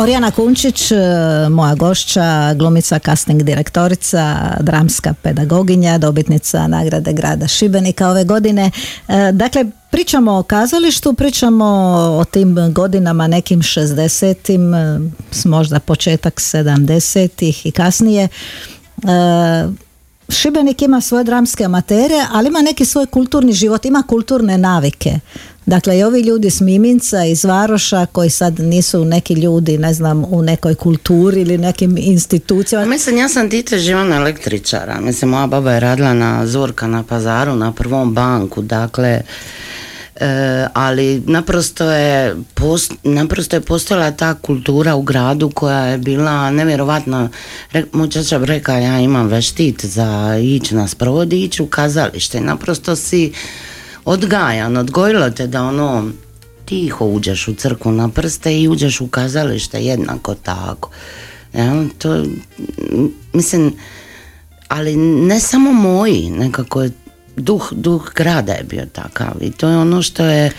[0.00, 0.96] Orijana Kunčić, e,
[1.50, 8.70] moja gošća, glumica, casting direktorica, dramska pedagoginja, dobitnica nagrade grada Šibenika ove godine.
[9.08, 11.66] E, dakle, pričamo o kazalištu, pričamo
[12.20, 15.00] o tim godinama nekim 60-im, e,
[15.44, 18.28] možda početak 70-ih i kasnije.
[20.28, 25.20] Šibenik ima svoje dramske amatere, ali ima neki svoj kulturni život, ima kulturne navike.
[25.70, 30.24] Dakle, i ovi ljudi s Miminca, iz Varoša, koji sad nisu neki ljudi, ne znam,
[30.28, 32.86] u nekoj kulturi ili nekim institucijama.
[32.86, 35.00] Mislim, ja sam dite živona električara.
[35.00, 39.22] Mislim, moja baba je radila na Zorka na pazaru, na prvom banku, dakle,
[40.20, 42.36] E, ali naprosto je,
[43.02, 47.28] naprosto je postojala ta kultura u gradu koja je bila nevjerovatna.
[47.72, 48.08] Re, moj
[48.44, 52.40] reka ja imam veštit za ići na sprovodi, ići u kazalište.
[52.40, 53.32] Naprosto si
[54.04, 56.10] odgajan, odgojilo te da ono
[56.64, 60.90] tiho uđeš u crku na prste i uđeš u kazalište jednako tako.
[61.54, 62.24] Ja, to,
[63.32, 63.74] mislim,
[64.68, 66.90] ali ne samo moji, nekako je
[67.36, 70.52] duh, duh grada je bio takav i to je ono što je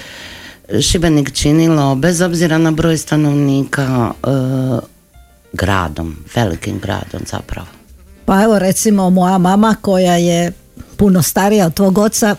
[0.82, 4.28] Šibenik činilo bez obzira na broj stanovnika e,
[5.54, 7.68] gradom, velikim gradom zapravo.
[8.26, 10.52] Pa evo recimo moja mama koja je
[10.98, 12.36] puno starija od tvog oca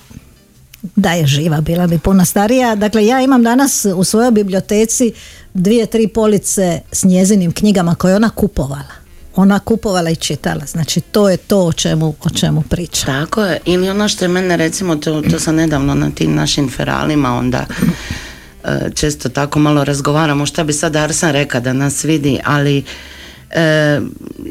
[0.82, 2.74] da je živa, bila bi puno starija.
[2.74, 5.12] Dakle, ja imam danas u svojoj biblioteci
[5.54, 9.02] dvije, tri police s njezinim knjigama koje ona kupovala.
[9.36, 10.66] Ona kupovala i čitala.
[10.66, 13.06] Znači, to je to o čemu, o čemu priča.
[13.06, 13.58] Tako je.
[13.64, 17.66] Ili ono što je mene, recimo, to, to sam nedavno na tim našim feralima, onda
[18.64, 22.84] e, često tako malo razgovaramo šta bi sad Arsan reka da nas vidi, ali
[23.52, 24.00] E,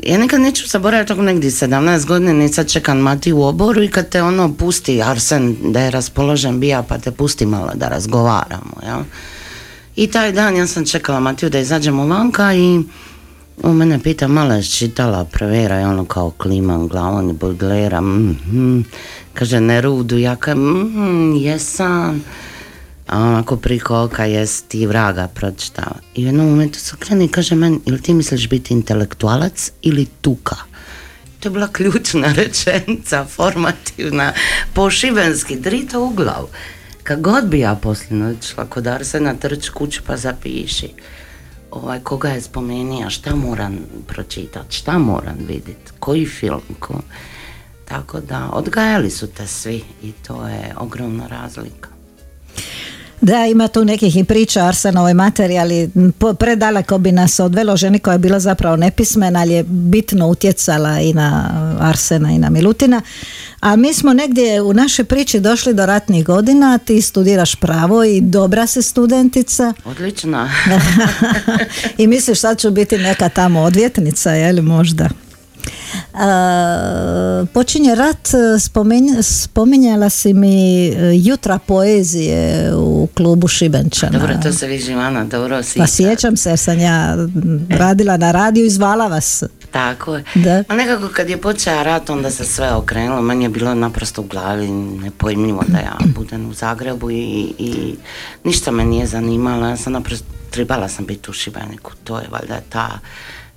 [0.03, 4.09] ja nekad neću zaboraviti tako negdje 17 godina sad čekam Mati u oboru i kad
[4.09, 9.03] te ono pusti Arsen da je raspoložen bija pa te pusti malo da razgovaramo ja?
[9.95, 12.81] i taj dan ja sam čekala Matiju da izađemo vanka i
[13.63, 18.85] on mene pita malo je čitala prevera i ono kao kliman glavom i Baudelaire mm
[19.33, 22.23] kaže Nerudu ja kažem mm jesam
[23.07, 25.95] a onako priko oka jes ti vraga pročitava.
[26.15, 30.05] I u jednom momentu se kreni i kaže meni, ili ti misliš biti intelektualac ili
[30.05, 30.55] tuka?
[31.39, 34.33] To je bila ključna rečenica, formativna,
[34.73, 36.47] po šibenski, drito u glavu.
[37.03, 40.89] Kad god bi ja posljedno odšla kod Arsena trč kuć pa zapiši
[41.71, 47.01] ovaj, koga je spomenija, šta moram pročitati, šta moram vidjeti, koji film, ko...
[47.85, 51.90] tako da odgajali su te svi i to je ogromna razlika.
[53.21, 55.89] Da, ima tu nekih i priča Arsenovoj materijali,
[56.39, 61.13] predaleko bi nas odvelo ženi koja je bila zapravo nepismena, ali je bitno utjecala i
[61.13, 63.01] na Arsena i na Milutina.
[63.59, 68.21] A mi smo negdje u našoj priči došli do ratnih godina, ti studiraš pravo i
[68.21, 69.73] dobra se studentica.
[69.85, 70.49] Odlična.
[71.97, 75.09] I misliš sad ću biti neka tamo odvjetnica, je li možda?
[77.53, 78.27] Počinje rat,
[79.21, 84.19] spominjala si mi e, jutra poezije u klubu Šibenčana.
[84.19, 87.15] Dobro, to se vi Živana dobro Pa sjećam se jer sam ja
[87.69, 89.43] radila na radiju i zvala vas.
[89.71, 90.23] Tako je.
[90.35, 90.63] Da.
[90.67, 94.25] A nekako kad je počeo rat onda se sve okrenulo, meni je bilo naprosto u
[94.25, 97.95] glavi nepojmljivo da ja budem u Zagrebu i, i
[98.43, 102.59] ništa me nije zanimalo, ja sam naprosto trebala sam biti u Šibeniku, to je valjda
[102.69, 102.99] ta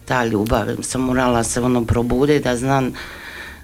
[0.05, 0.67] ta ljubav.
[0.83, 2.93] Sam morala se ono probuditi da znam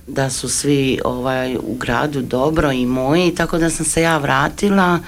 [0.06, 4.98] da su svi ovaj, u gradu dobro i moji, tako da sam se ja vratila,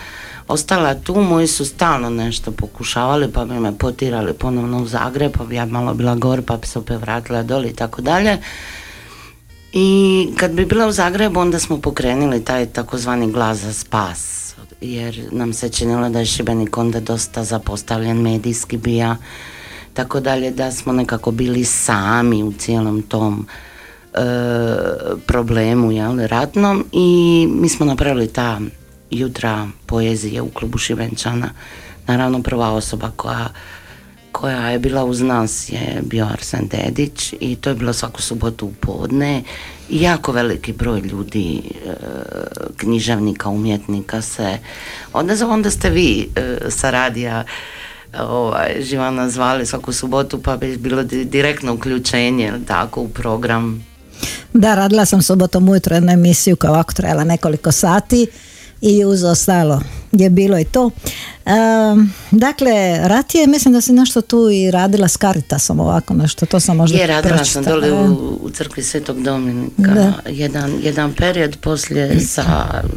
[0.48, 5.44] ostala tu, moji su stalno nešto pokušavali, pa bi me potirali ponovno u Zagreb, pa
[5.44, 8.38] bi ja malo bila gor, pa bi se opet vratila doli i tako dalje.
[9.72, 15.28] I kad bi bila u Zagrebu, onda smo pokrenuli taj takozvani glas za spas, jer
[15.30, 19.16] nam se činilo da je Šibenik onda dosta zapostavljen medijski bija,
[19.94, 23.46] tako dalje da smo nekako bili sami u cijelom tom
[24.14, 24.18] e,
[25.26, 28.60] problemu jel, ratnom i mi smo napravili ta
[29.10, 31.50] jutra poezije u klubu Šibenčana.
[32.06, 33.48] Naravno prva osoba koja
[34.32, 38.66] koja je bila uz nas je bio Arsen Dedić i to je bilo svaku subotu
[38.66, 39.42] u podne.
[39.90, 41.92] Jako veliki broj ljudi e,
[42.76, 44.58] književnika, umjetnika se
[45.12, 47.44] onda, onda ste vi e, sa radija
[48.18, 53.86] ovaj, Živana zvali svaku subotu pa bi bilo direktno uključenje tako u program.
[54.52, 58.26] Da, radila sam subotom ujutro jednu emisiju koja ovako trajala nekoliko sati
[58.80, 59.80] i uz ostalo
[60.12, 60.90] je bilo i to.
[62.30, 66.60] dakle, rat je, mislim da si nešto tu i radila s Caritasom ovako nešto, to
[66.60, 72.20] sam možda Je, radila sam dole u, u crkvi Svetog Dominika jedan, jedan period poslije
[72.20, 72.44] sa,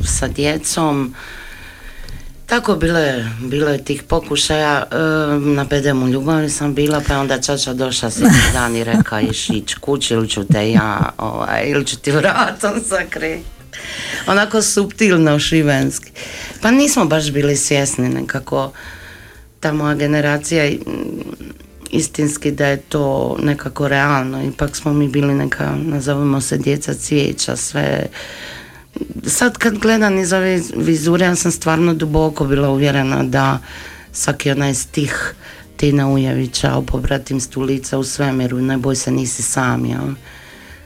[0.04, 1.16] sa djecom
[2.46, 4.96] Tako bilo je, bilo je tih pokušaja, e,
[5.40, 9.50] na bedemu ljubavi sam bila, pa je onda čača došla se dan i reka iš
[9.50, 13.40] ić kući ili ću te ja, ovaj, ili ću ti vratom sakri.
[14.28, 16.12] Onako subtilno šibenski.
[16.62, 18.72] Pa nismo baš bili svjesni nekako
[19.60, 20.80] ta moja generacija mm,
[21.92, 24.44] istinski da je to nekako realno.
[24.44, 28.08] Ipak smo mi bili neka, nazovimo se djeca cvijeća, sve
[29.28, 33.60] sad kad gledam iz ove vizure, ja sam stvarno duboko bila uvjerena da
[34.12, 35.36] svaki onaj stih
[35.78, 36.84] Tina Ujevića o
[37.40, 40.14] stulica u svemiru, ne boj se nisi sam, jel?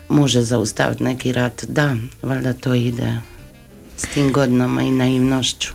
[0.09, 1.65] Može zaustaviti neki rat.
[1.67, 3.21] Da, valjda to ide
[3.97, 5.73] s tim godinama i naivnošću.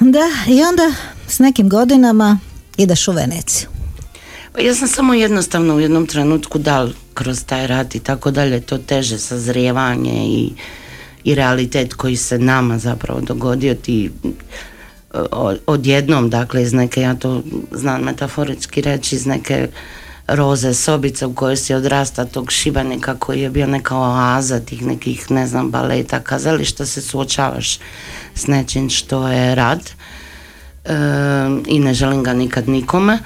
[0.00, 0.94] Da, i onda
[1.28, 2.38] s nekim godinama
[2.76, 3.68] ideš u Veneciju.
[4.52, 8.60] Pa ja sam samo jednostavno u jednom trenutku dal kroz taj rat i tako dalje
[8.60, 10.52] to teže sazrijevanje i
[11.26, 14.10] i realitet koji se nama zapravo dogodio ti
[15.66, 19.68] odjednom, dakle iz neke, ja to znam metaforički reći, iz neke
[20.26, 25.30] roze sobice u kojoj si odrasta tog šibanika koji je bio neka oaza tih nekih,
[25.30, 27.78] ne znam, baleta, kazališta se suočavaš
[28.34, 29.90] s nečim što je rad.
[30.84, 30.92] E,
[31.66, 33.18] i ne želim ga nikad nikome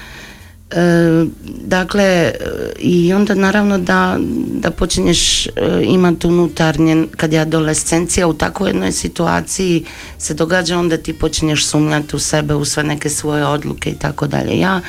[0.70, 1.24] E,
[1.64, 2.33] dakle,
[2.78, 4.18] i onda naravno da,
[4.61, 5.50] da počinješ e,
[5.83, 9.85] imati unutarnje, kad je adolescencija u takvoj jednoj situaciji
[10.18, 14.26] se događa, onda ti počinješ sumnjati u sebe, u sve neke svoje odluke i tako
[14.26, 14.59] dalje.
[14.59, 14.80] Ja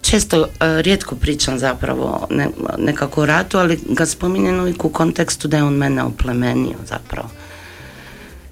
[0.00, 5.48] često, e, rijetko pričam zapravo ne, nekako o ratu, ali ga spominjem uvijek u kontekstu
[5.48, 7.28] da je on mene oplemenio zapravo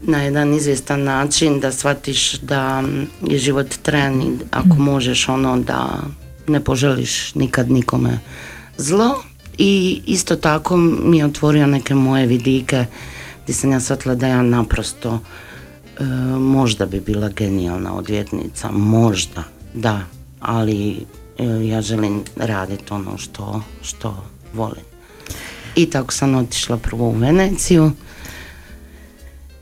[0.02, 2.82] na jedan izvjestan način da shvatiš da
[3.22, 4.82] je život tren i ako mm.
[4.82, 6.00] možeš ono da
[6.46, 8.18] ne poželiš nikad nikome
[8.76, 9.22] zlo
[9.58, 12.86] i isto tako mi je otvorio neke moje vidike
[13.42, 15.18] gdje sam ja shvatila da ja naprosto
[15.98, 16.04] e,
[16.38, 20.00] možda bi bila genijalna odvjetnica, možda, da,
[20.40, 21.06] ali
[21.38, 24.24] e, ja želim raditi ono što, što
[24.54, 24.84] volim.
[25.76, 27.92] I tako sam otišla prvo u Veneciju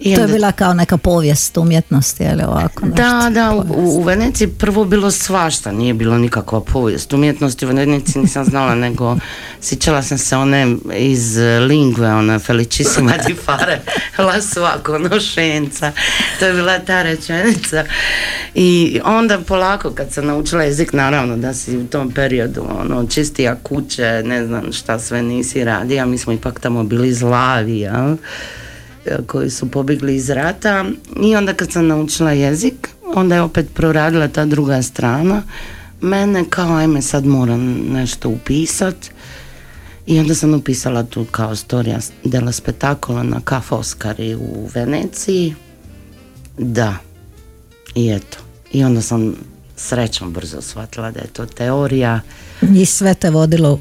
[0.01, 4.49] i to je bila kao neka povijest umjetnosti, ali ovako Da, da, u, u, Veneciji
[4.49, 9.17] prvo bilo svašta, nije bilo nikakva povijest umjetnosti, u Veneciji nisam znala, nego
[9.61, 11.37] sjećala sam se one iz
[11.69, 13.81] Lingve, ona Felicissima di fare
[14.27, 15.93] la sua conoscenza,
[16.39, 17.85] to je bila ta rečenica.
[18.55, 23.57] I onda polako kad sam naučila jezik, naravno da si u tom periodu ono, čistija
[23.63, 28.17] kuće, ne znam šta sve nisi radi, a mi smo ipak tamo bili zlavi, jel?
[29.27, 30.85] Koji su pobjegli iz rata.
[31.23, 35.43] I onda kad sam naučila jezik onda je opet proradila ta druga strana.
[36.01, 37.61] Mene kao ajme sad moram
[37.93, 38.97] nešto upisat.
[40.07, 45.55] I onda sam upisala tu kao storija dela spektakula na Ka Foscari u Veneciji.
[46.59, 46.97] Da.
[47.95, 48.39] I eto.
[48.73, 49.35] I onda sam
[49.77, 52.21] srećom brzo shvatila da je to teorija.
[52.75, 53.81] I sve te vodilo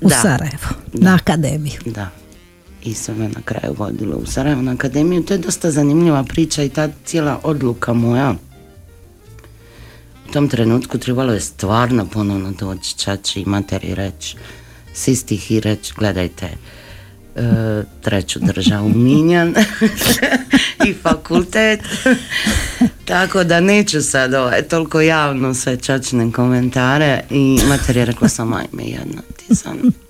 [0.00, 1.80] u Sarajevo na akademiju.
[1.84, 2.10] Da
[2.86, 5.22] i sve me na kraju vodilo u Sarajevo na akademiju.
[5.22, 8.34] To je dosta zanimljiva priča i ta cijela odluka moja.
[10.28, 14.36] U tom trenutku trebalo je stvarno ponovno doći čači i materi reći
[14.94, 16.52] sistih i reći gledajte e,
[18.00, 19.54] treću državu Minjan
[20.88, 21.80] i fakultet.
[23.04, 28.52] Tako da neću sad ovaj, toliko javno sve čačne komentare i materi je rekla sam
[28.52, 30.05] ajme jedna ti sam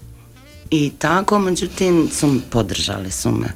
[0.71, 3.49] i tako, međutim, su podržali su me.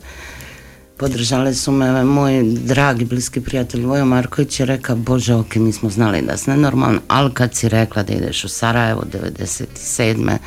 [0.97, 5.91] Podržali su me moj dragi bliski prijatelj Vojo Marković je rekao, bože ok, mi smo
[5.91, 10.39] znali da si nenormalno, ali kad si rekla da ideš u Sarajevo 97.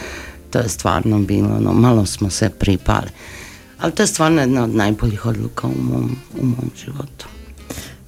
[0.49, 3.10] to je stvarno bilo, ono, malo smo se pripali.
[3.80, 7.26] Ali to je stvarno jedna od najboljih odluka u mom, u mom životu.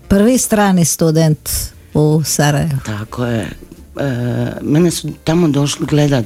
[0.07, 1.49] Prvi strani student
[1.93, 2.79] u Sarajevu.
[2.85, 3.49] Tako je.
[3.99, 6.25] E, mene su tamo došli gledat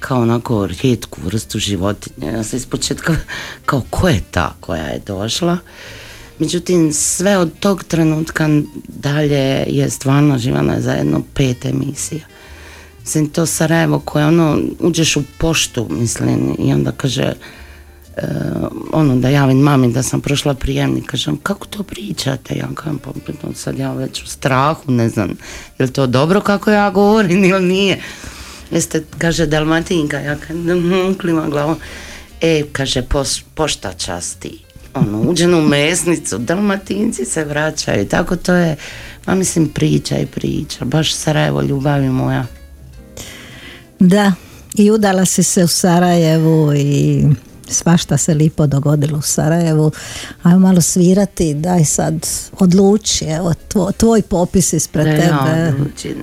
[0.00, 2.30] kao onako rijetku vrstu životinja.
[2.30, 3.16] Ja sam ispočetka
[3.66, 5.58] kao ko je ta koja je došla.
[6.38, 8.48] Međutim, sve od tog trenutka
[8.88, 12.24] dalje je stvarno živana za jedno pet emisija.
[13.00, 17.32] Mislim, to Sarajevo koje ono, uđeš u poštu, mislim, i onda kaže,
[18.16, 18.22] uh,
[18.92, 23.54] ono da javim mami da sam prošla prijemnik, kažem kako to pričate, ja kažem pa
[23.54, 25.28] sad ja već u strahu, ne znam,
[25.78, 28.00] je li to dobro kako ja govorim ili nije
[28.70, 30.36] jeste, kaže Dalmatinka, ja
[31.20, 31.76] klima glavom,
[32.40, 33.02] e, kaže,
[33.54, 34.58] pošta časti,
[34.94, 38.76] ono, uđenu u mesnicu, Dalmatinci se vraćaju, tako to je,
[39.26, 42.46] ma mislim, priča i priča, baš Sarajevo, ljubavi moja.
[43.98, 44.32] Da,
[44.74, 47.24] i udala si se u Sarajevu i
[47.68, 49.92] svašta se lipo dogodilo u Sarajevu.
[50.42, 52.26] Ajmo malo svirati, daj sad
[52.58, 55.68] odluči, evo tvoj, tvoj popis ispred Da ja tebe.
[55.68, 56.16] odlučim.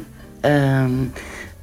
[0.44, 1.12] Em,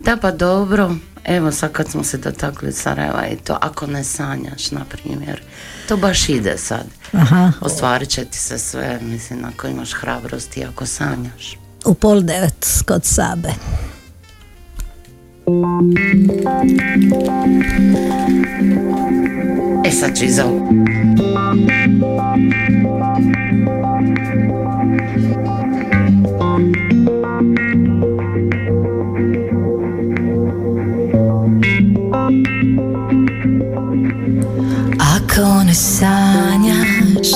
[0.05, 0.95] da pa dobro,
[1.25, 5.43] evo sad kad smo se dotakli Sarajeva i to, ako ne sanjaš, na primjer,
[5.89, 6.87] to baš ide sad.
[7.13, 11.59] Aha, Ostvarit će ti se sve, mislim, ako imaš hrabrosti, i ako sanjaš.
[11.85, 13.49] u pol devet kod Sabe.
[19.85, 20.45] E sad ću iza...
[35.35, 37.31] Ako sanjaš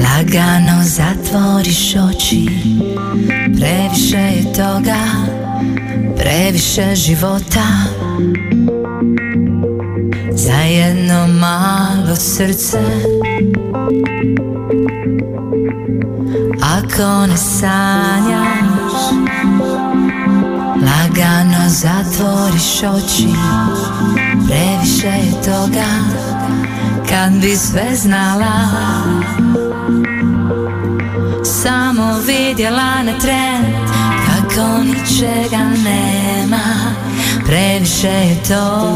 [0.00, 2.48] Lagano zatvoriš oči.
[3.56, 5.04] Previše je toga
[6.16, 7.68] Previše života.
[10.32, 12.80] Za jedno malo srce.
[16.62, 18.68] Ako ne sanjaš
[20.82, 23.28] Lagano zatvoriš oči
[24.46, 25.90] Previše je toga
[27.08, 28.68] Kad bi sve znala.
[31.44, 33.64] Samo vidjela na tren
[34.26, 36.94] Kako ničega nema
[37.46, 38.88] Previše je to.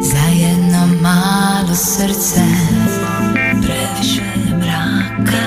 [0.00, 2.40] Za jedno malo srce
[3.62, 5.46] Previše je mraka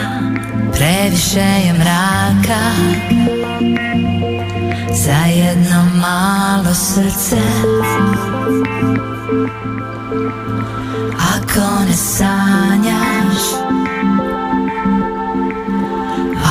[0.74, 3.43] Previše je mraka
[4.94, 7.38] za jedno malo srce.
[11.54, 13.44] Ako ne sanjaš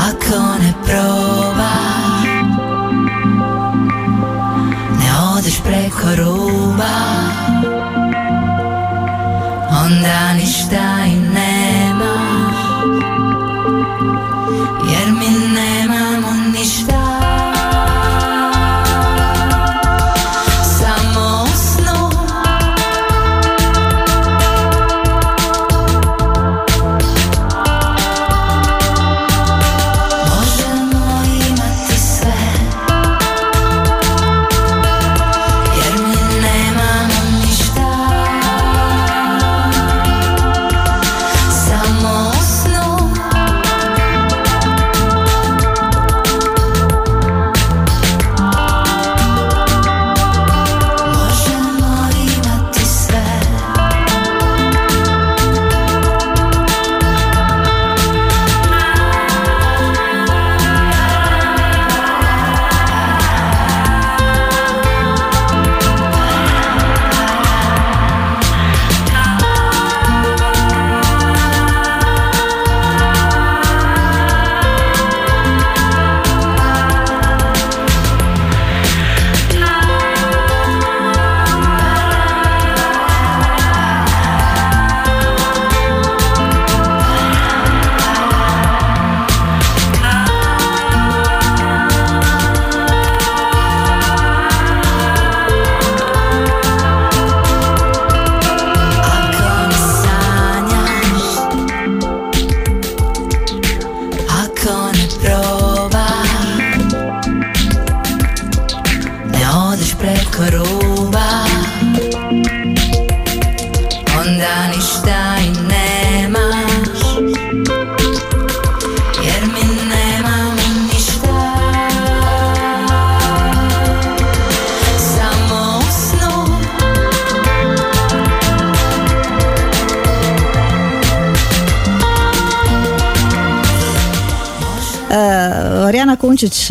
[0.06, 2.22] Ako ne probaš
[4.98, 6.96] Ne odeš preko ruba
[9.84, 12.56] Onda ništa i nemaš
[14.92, 16.31] Jer mi nemamo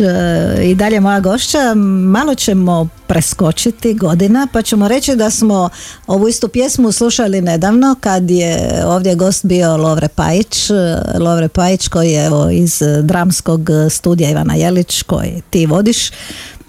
[0.00, 1.74] E, i dalje moja gošća,
[2.10, 5.68] malo ćemo preskočiti godina pa ćemo reći da smo
[6.06, 10.74] ovu istu pjesmu slušali nedavno kad je ovdje gost bio Lovre Pajić, e,
[11.18, 16.10] Lovre Pajić koji je evo, iz dramskog studija Ivana Jelić koji ti vodiš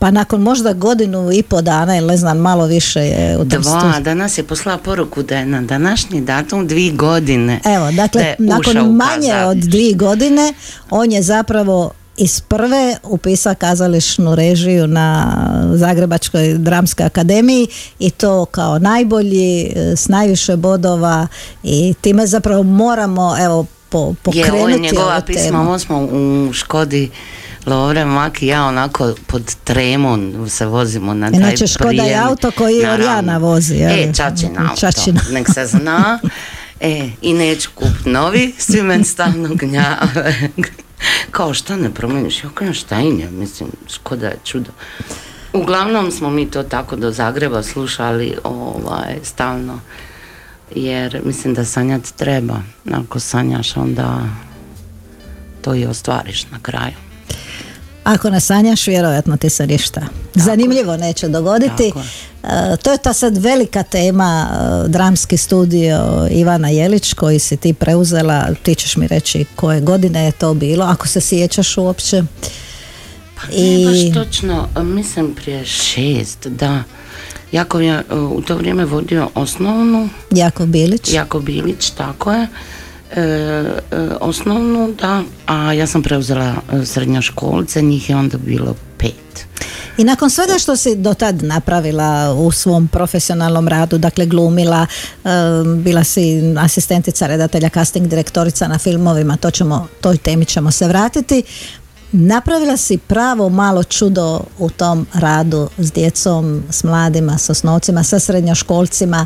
[0.04, 3.62] pa nakon možda godinu i po dana ili ne znam malo više je u tom
[3.62, 4.04] Dva, studiju.
[4.04, 7.60] danas je poslala poruku da je na današnji datum dvije godine.
[7.66, 10.54] Evo, da dakle, nakon manje od dvije godine,
[10.90, 15.36] on je zapravo iz prve upisao kazališnu režiju na
[15.74, 17.68] Zagrebačkoj dramskoj akademiji
[18.00, 21.28] i to kao najbolji e, s najviše bodova
[21.64, 26.50] i time zapravo moramo evo po, Je, ovo je pokrenuti njegova pisma, ovo smo u
[26.54, 27.12] Škodi
[27.66, 32.24] Lovre, Maki i ja onako pod tremom se vozimo na taj Inače Škoda je prijem.
[32.24, 33.06] auto koji Naravno.
[33.06, 34.04] Orijana vozi, je?
[34.04, 35.20] E, čačin auto, Čačin.
[35.32, 36.20] nek se zna.
[36.80, 40.50] E, i neću kup novi, svi men stalno gnjave.
[41.32, 42.44] Kao šta ne promeniš?
[42.44, 44.72] Ja kažem šta im je, mislim, Škoda je čudo.
[45.54, 49.80] Uglavnom smo mi to tako do Zagreba slušali ovaj, stalno,
[50.76, 52.62] jer mislim da sanjat treba.
[52.92, 54.20] Ako sanjaš onda
[55.62, 57.13] to i ostvariš na kraju.
[58.04, 60.02] Ako ne sanjaš, vjerojatno ti se ništa
[60.36, 61.88] zanimljivo neće dogoditi.
[61.90, 62.06] Tako je.
[62.44, 64.48] E, to je ta sad velika tema,
[64.86, 70.26] e, dramski studio Ivana Jelić koji si ti preuzela, ti ćeš mi reći koje godine
[70.26, 72.24] je to bilo, ako se sjećaš uopće.
[73.52, 73.86] I...
[73.86, 76.84] baš točno, mislim prije šest, da.
[77.52, 81.14] Jakov je e, u to vrijeme vodio osnovnu, Jako Bilić.
[81.14, 82.48] Jako Bilić, tako je, e, e,
[84.20, 89.46] osnovnu, da, a ja sam preuzela e, srednjoškolce, njih je onda bilo pet.
[89.98, 94.88] I nakon svega što si do tad napravila u svom profesionalnom radu, dakle glumila,
[95.24, 95.30] e,
[95.78, 101.44] bila si asistentica redatelja, casting direktorica na filmovima, to ćemo, toj temi ćemo se vratiti.
[102.16, 108.20] Napravila si pravo malo čudo u tom radu s djecom, s mladima, s osnovcima, sa
[108.20, 109.26] srednjoškolcima.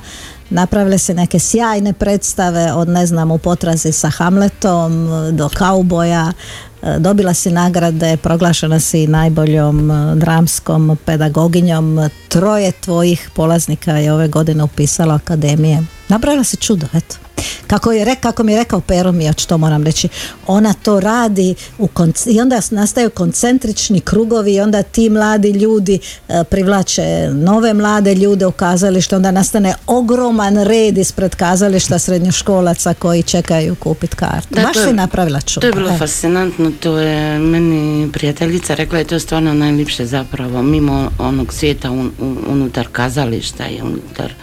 [0.49, 6.31] Napravile se neke sjajne predstave od ne znam u potrazi sa Hamletom do kauboja.
[6.99, 12.09] Dobila si nagrade, proglašena si najboljom e, dramskom pedagoginjom.
[12.27, 15.96] Troje tvojih polaznika je ove godine upisalo akademije.
[16.09, 17.15] Napravila si čudo, eto.
[17.67, 20.07] Kako, je, kako mi je rekao Pero Mijač, to moram reći,
[20.47, 25.99] ona to radi u konc- i onda nastaju koncentrični krugovi i onda ti mladi ljudi
[26.29, 33.23] e, privlače nove mlade ljude u kazalište, onda nastane ogroman red ispred kazališta srednjoškolaca koji
[33.23, 34.47] čekaju kupit kartu.
[34.55, 35.61] Da, Baš si napravila čudo.
[35.61, 35.97] To je bilo e.
[35.97, 42.11] fascinantno, to je meni prijateljica rekla je to stvarno najljepše zapravo, mimo onog svijeta un-
[42.19, 44.33] un- unutar kazališta i unutar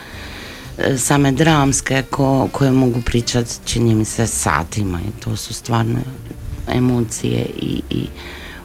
[0.96, 5.98] same dramske ko, koje mogu pričati čini mi se satima i to su stvarno
[6.68, 8.06] emocije i, i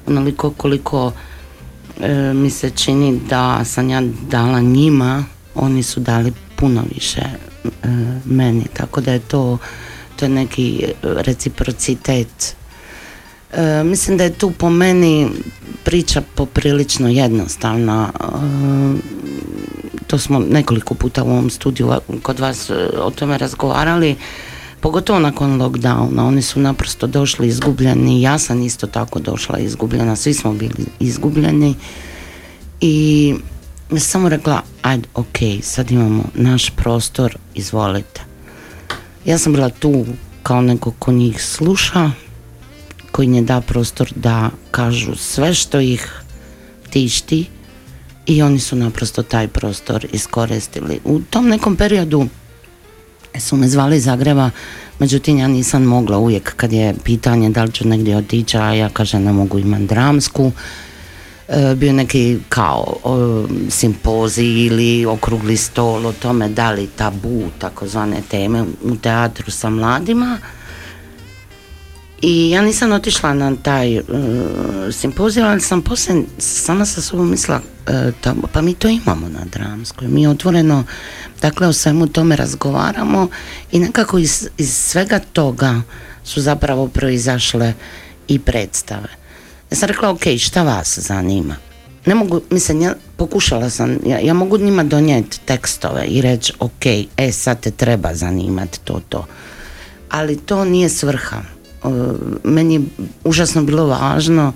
[0.07, 1.11] onoliko koliko
[1.99, 7.69] e, mi se čini da sam ja dala njima, oni su dali puno više e,
[8.25, 9.57] meni, tako da je to,
[10.15, 12.55] to je neki e, reciprocitet.
[13.53, 15.29] E, mislim da je tu po meni
[15.83, 18.11] priča poprilično jednostavna.
[20.09, 24.15] To smo nekoliko puta u ovom studiju kod vas e, o tome razgovarali,
[24.79, 26.27] pogotovo nakon lockdowna.
[26.27, 31.75] Oni su naprosto došli izgubljeni, ja sam isto tako došla izgubljena, svi smo bili izgubljeni
[32.81, 33.35] i
[33.97, 38.21] samo rekla, ajde, ok, sad imamo naš prostor, izvolite.
[39.25, 40.05] Ja sam bila tu
[40.43, 42.11] kao neko ko njih sluša,
[43.11, 46.21] koji ne da prostor da kažu sve što ih
[46.89, 47.45] tišti
[48.29, 50.99] i oni su naprosto taj prostor iskoristili.
[51.05, 52.27] U tom nekom periodu
[53.39, 54.49] su me zvali iz Zagreba,
[54.99, 58.89] međutim ja nisam mogla uvijek kad je pitanje da li ću negdje otići, a ja
[58.89, 60.51] kažem ne mogu imati dramsku.
[61.47, 68.21] E, bio neki kao o, simpozij ili okrugli stol o tome da li tabu takozvane
[68.29, 70.37] teme u teatru sa mladima.
[72.21, 74.01] I ja nisam otišla na taj e,
[74.91, 77.61] simpozij, ali sam poslije sama sa sobom mislila,
[78.21, 80.07] ta- pa mi to imamo na dramskoj.
[80.07, 80.83] Mi otvoreno,
[81.41, 83.27] dakle, o svemu tome razgovaramo
[83.71, 85.81] i nekako iz, iz svega toga
[86.23, 87.73] su zapravo proizašle
[88.27, 89.09] i predstave.
[89.71, 91.55] Ja sam rekla, ok, šta vas zanima?
[92.05, 96.85] Ne mogu, mislim, ja pokušala sam, ja, ja mogu njima donijeti tekstove i reći, ok,
[97.17, 99.25] e, sad te treba zanimati to, to.
[100.09, 101.41] Ali to nije svrha.
[101.83, 101.87] E,
[102.43, 102.81] Meni je
[103.23, 104.53] užasno bilo važno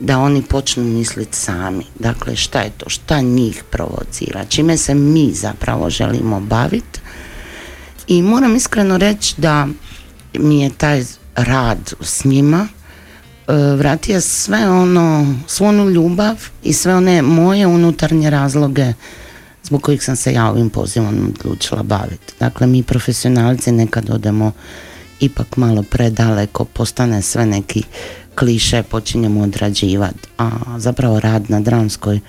[0.00, 1.84] da oni počnu misliti sami.
[1.98, 2.88] Dakle, šta je to?
[2.88, 4.44] Šta njih provocira?
[4.44, 7.00] Čime se mi zapravo želimo baviti?
[8.06, 9.68] I moram iskreno reći da
[10.34, 11.04] mi je taj
[11.36, 18.30] rad s njima e, vratio sve ono, svu onu ljubav i sve one moje unutarnje
[18.30, 18.92] razloge
[19.64, 22.34] zbog kojih sam se ja ovim pozivom odlučila baviti.
[22.40, 24.52] Dakle, mi profesionalci nekad odemo
[25.22, 27.82] ipak malo predaleko, postane sve neki
[28.34, 32.20] kliše, počinjemo odrađivati, a zapravo rad na dramskoj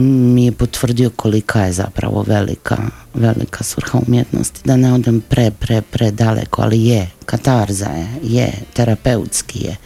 [0.00, 2.76] mi je potvrdio kolika je zapravo velika,
[3.14, 8.52] velika svrha umjetnosti, da ne odem pre, pre, pre daleko, ali je, katarza je, je,
[8.72, 9.76] terapeutski je,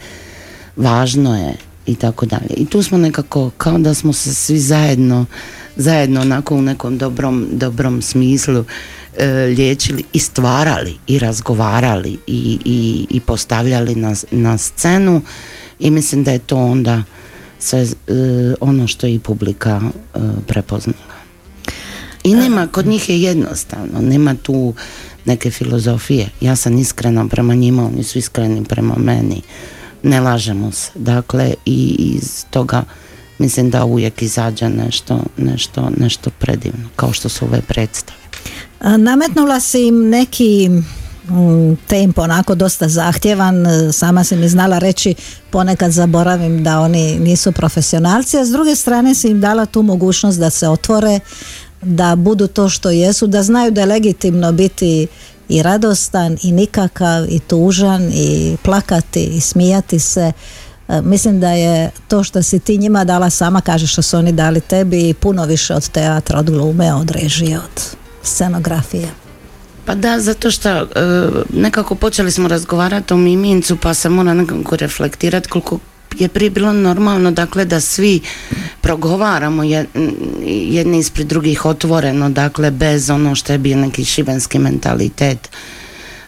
[0.75, 1.55] važno je
[1.85, 2.53] i tako dalje.
[2.57, 5.25] I tu smo nekako, kao da smo se svi zajedno,
[5.77, 8.65] zajedno onako u nekom dobrom, dobrom smislu
[9.17, 15.21] e, liječili i stvarali i razgovarali i, i, i postavljali na, na scenu
[15.79, 17.03] i mislim da je to onda
[17.59, 17.87] sve e,
[18.59, 19.81] ono što je i publika
[20.15, 21.17] e, prepoznala.
[22.23, 24.73] I nema, kod njih je jednostavno, nema tu
[25.25, 26.29] neke filozofije.
[26.41, 29.41] Ja sam iskrena prema njima, oni su iskreni prema meni.
[30.03, 30.91] Ne lažemo se.
[30.95, 32.83] Dakle, i iz toga
[33.37, 38.19] mislim da uvijek izađe nešto, nešto, nešto predivno, kao što su ove predstave.
[38.97, 43.55] Nametnula si im neki mm, tempo onako dosta zahtjevan,
[43.93, 45.15] sama si mi znala reći
[45.49, 50.39] ponekad zaboravim da oni nisu profesionalci, a s druge strane si im dala tu mogućnost
[50.39, 51.19] da se otvore,
[51.81, 55.07] da budu to što jesu, da znaju da je legitimno biti
[55.49, 60.31] i radostan i nikakav i tužan i plakati i smijati se.
[60.89, 64.31] E, Mislim da je to što si ti njima dala sama, kažeš što su oni
[64.31, 67.81] dali tebi puno više od teatra, od glume, od režije, od
[68.23, 69.07] scenografije.
[69.85, 70.85] Pa da, zato što e,
[71.51, 75.79] nekako počeli smo razgovarati o Mimincu pa se mora nekako reflektirati koliko
[76.15, 78.19] je prije bilo normalno dakle da svi
[78.81, 79.85] progovaramo je-
[80.45, 85.49] jedni ispred drugih otvoreno dakle bez ono što je bio neki šibenski mentalitet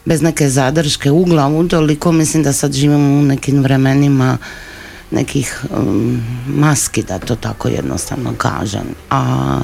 [0.09, 4.37] bez neke zadrške u glavu toliko mislim da sad živimo u nekim vremenima
[5.11, 8.95] nekih um, maski da to tako jednostavno kažem.
[9.09, 9.61] A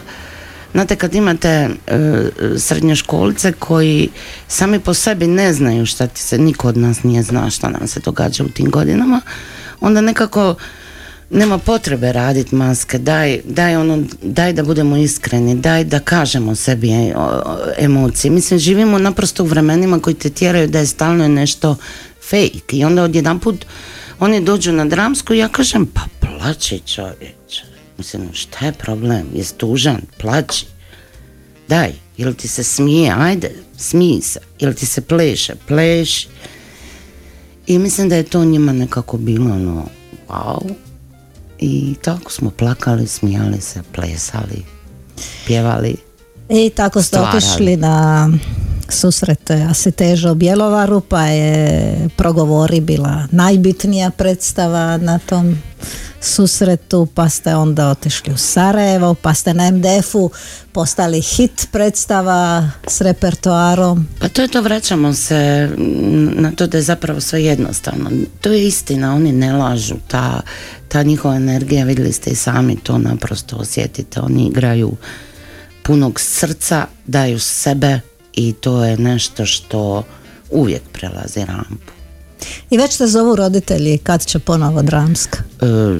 [0.73, 1.69] Znate, kad imate e,
[2.57, 4.09] srednjoškolce koji
[4.47, 7.87] sami po sebi ne znaju šta ti se, niko od nas nije zna šta nam
[7.87, 9.21] se događa u tim godinama,
[9.81, 10.55] onda nekako
[11.35, 16.89] nema potrebe raditi maske, daj, daj, ono, daj da budemo iskreni, daj da kažemo sebi
[16.89, 17.13] e,
[17.77, 18.31] emocije.
[18.31, 21.75] Mislim, živimo naprosto u vremenima koji te tjeraju da je stalno nešto
[22.29, 23.65] fake i onda odjedanput
[24.19, 27.63] oni dođu na dramsku i ja kažem, pa plaći čovječe.
[27.97, 29.25] Mislim, šta je problem?
[29.33, 30.01] Jesi tužan?
[30.17, 30.65] Plaći.
[31.67, 33.13] Daj, ili ti se smije?
[33.17, 34.39] Ajde, smij se.
[34.59, 35.53] Ili ti se pleše?
[35.67, 36.27] Pleši.
[37.67, 39.85] I mislim da je to njima nekako bilo ono,
[40.29, 40.84] wow.
[41.59, 44.65] I tako smo plakali, smijali se, plesali,
[45.47, 45.95] pjevali.
[46.49, 47.37] I tako ste Stvarali.
[47.37, 48.29] otišli na
[48.89, 55.57] susret Asiteža u Bjelovaru pa je progovori bila najbitnija predstava na tom
[56.25, 60.31] susretu pa ste onda otišli u Sarajevo pa ste na MDF-u
[60.71, 65.69] postali hit predstava s repertoarom Pa to je to, vraćamo se
[66.35, 68.09] na to da je zapravo sve jednostavno.
[68.41, 69.95] To je istina, oni ne lažu.
[70.07, 70.41] Ta,
[70.87, 74.21] ta njihova energija, vidjeli ste i sami to naprosto osjetite.
[74.21, 74.97] Oni igraju
[75.83, 77.99] punog srca, daju sebe
[78.33, 80.03] i to je nešto što
[80.51, 81.94] uvijek prelazi rampu.
[82.69, 85.37] I već te zovu roditelji kad će ponovo dramska.
[85.61, 85.99] E,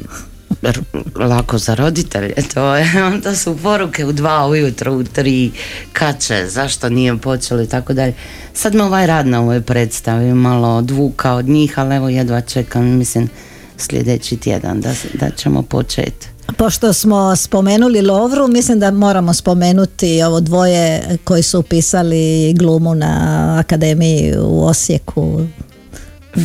[1.25, 5.51] lako za roditelje to je onda su poruke u dva ujutro u tri
[5.93, 8.13] kad će, zašto nije počelo i tako dalje.
[8.53, 12.86] Sad me ovaj rad na ovoj predstavi malo odvuka od njih ali evo jedva čekam
[12.86, 13.29] mislim
[13.77, 16.27] sljedeći tjedan da, da ćemo početi
[16.57, 23.55] Pošto smo spomenuli Lovru, mislim da moramo spomenuti ovo dvoje koji su upisali glumu na
[23.59, 25.41] akademiji u Osijeku.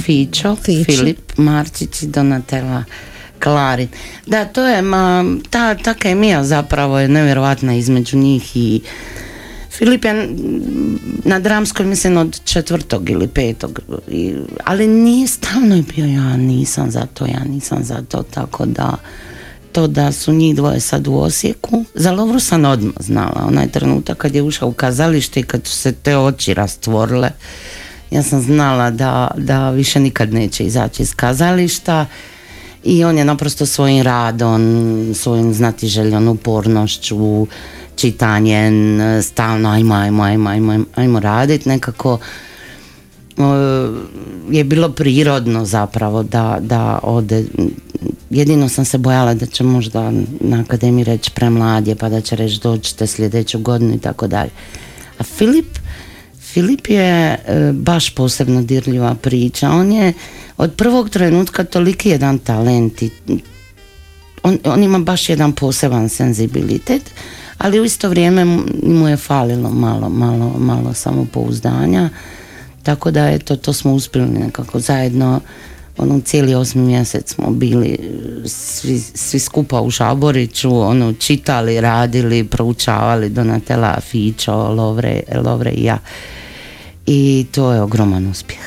[0.05, 0.85] Fićo, Fićo.
[0.85, 2.85] Filip Marčić i Donatela
[3.43, 3.89] Klarin.
[4.27, 8.81] Da, to je, ma, ta, ta kemija zapravo je nevjerojatna između njih i
[9.71, 10.29] Filip je
[11.25, 14.35] na dramskoj mislim od četvrtog ili petog, i,
[14.65, 18.97] ali nije stalno je bio ja nisam za to, ja nisam za to, tako da
[19.73, 24.19] to da su njih dvoje sad u Osijeku, za Lovru sam odmah znala, onaj trenutak
[24.19, 27.31] kad je ušao u kazalište i kad su se te oči rastvorile,
[28.11, 32.07] ja sam znala da, da više nikad neće izaći iz kazališta
[32.85, 37.47] i on je naprosto svojim radom, svojim znatiželjom, upornošću,
[37.97, 42.19] čitanjem, stalno ajmo, ajmo, ajmo, ajmo, ajmo raditi, nekako
[43.39, 43.43] e,
[44.51, 47.45] je bilo prirodno zapravo da, da ode.
[48.31, 52.37] Jedino sam se bojala da će možda na akademiji reći premlad je pa da će
[52.37, 54.51] reći dođite sljedeću godinu i tako dalje.
[55.19, 55.80] A Filip
[56.53, 57.39] Filip je e,
[57.73, 59.71] baš posebno dirljiva priča.
[59.71, 60.13] On je
[60.57, 63.11] od prvog trenutka toliki jedan talent i
[64.43, 67.03] on, on ima baš jedan poseban senzibilitet,
[67.59, 68.45] ali u isto vrijeme
[68.83, 72.09] mu- je falilo malo, malo, malo samopouzdanja,
[72.83, 75.41] tako da eto, to smo uspjeli nekako zajedno,
[76.03, 82.45] ono cijeli osmi mjesec smo bili e, svi, svi skupa u Šaboriću, ono, čitali, radili,
[82.45, 85.99] proučavali Donatela Fićo, Lovre, Lovre i ja.
[87.07, 88.61] I to je ogroman uspjeh.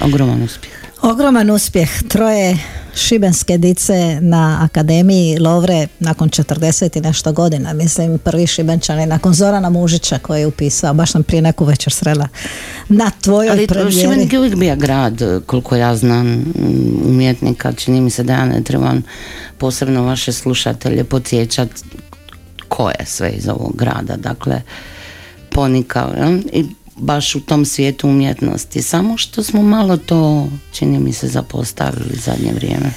[0.00, 0.81] Ogroman uspjeh.
[1.02, 2.58] Ogroman uspjeh, troje
[2.94, 7.72] šibenske dice na akademiji Lovre nakon 40 i nešto godina.
[7.72, 12.28] Mislim, prvi šibenčani nakon Zorana Mužića koji je upisao, baš sam prije neku večer srela
[12.88, 14.00] na tvojoj Ali premijeri.
[14.00, 16.44] Šibenik je uvijek bio grad, koliko ja znam,
[17.04, 19.02] umjetnika, čini mi se da ja ne trebam
[19.58, 21.82] posebno vaše slušatelje podsjećati
[22.68, 24.62] ko je sve iz ovog grada, dakle,
[25.50, 26.12] ponikao,
[26.52, 26.66] i
[26.96, 32.52] baš u tom svijetu umjetnosti, samo što smo malo to, čini mi se, zapostavili zadnje
[32.52, 32.90] vrijeme.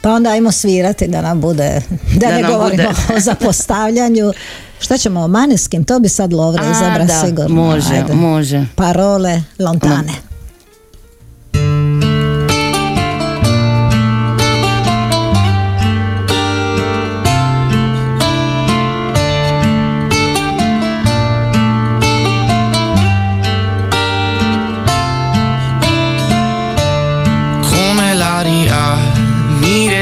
[0.00, 1.82] Pa onda ajmo svirati da nam bude,
[2.14, 2.88] da, Da ne govorimo bude.
[3.16, 4.32] o zapostavljanju.
[4.80, 5.84] Šta ćemo o Maneskim?
[5.84, 7.54] To bi sad Lovre izabra sigurno.
[7.56, 8.14] može, Ajde.
[8.14, 8.66] može.
[8.74, 10.12] Parole lontane.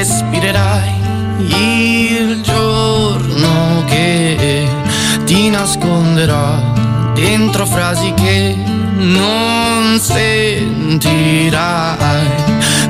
[0.03, 0.91] Respirerai
[1.37, 4.67] il giorno che
[5.23, 8.53] ti nasconderò dentro frasi che
[8.97, 11.55] non sentirai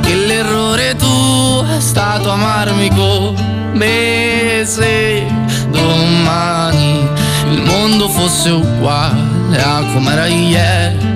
[0.01, 5.24] che l'errore tuo è stato amarmi come se
[5.70, 7.07] domani
[7.51, 11.12] il mondo fosse uguale a com'era ieri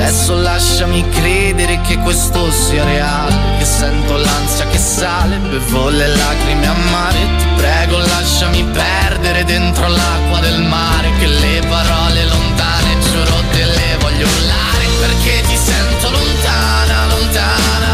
[0.00, 6.66] Adesso lasciami credere che questo sia reale Che sento l'ansia che sale, bevo le lacrime
[6.68, 13.42] a mare Ti prego lasciami perdere dentro l'acqua del mare Che le parole lontane giuro
[13.50, 17.87] te le voglio urlare Perché ti sento lontana, lontana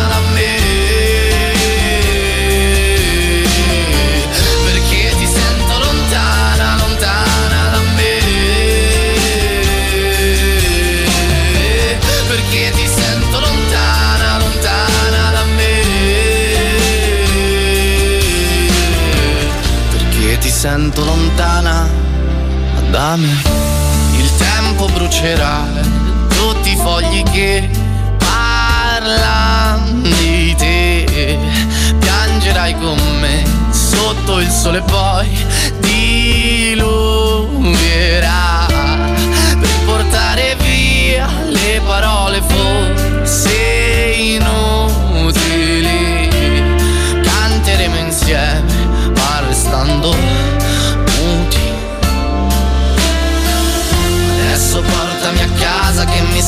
[20.65, 21.87] sento lontana
[22.89, 23.29] da me.
[24.17, 25.63] Il tempo brucerà
[26.29, 27.69] tutti i fogli che
[28.17, 31.39] parlano di te.
[31.99, 35.29] Piangerai con me sotto il sole poi
[38.15, 38.25] per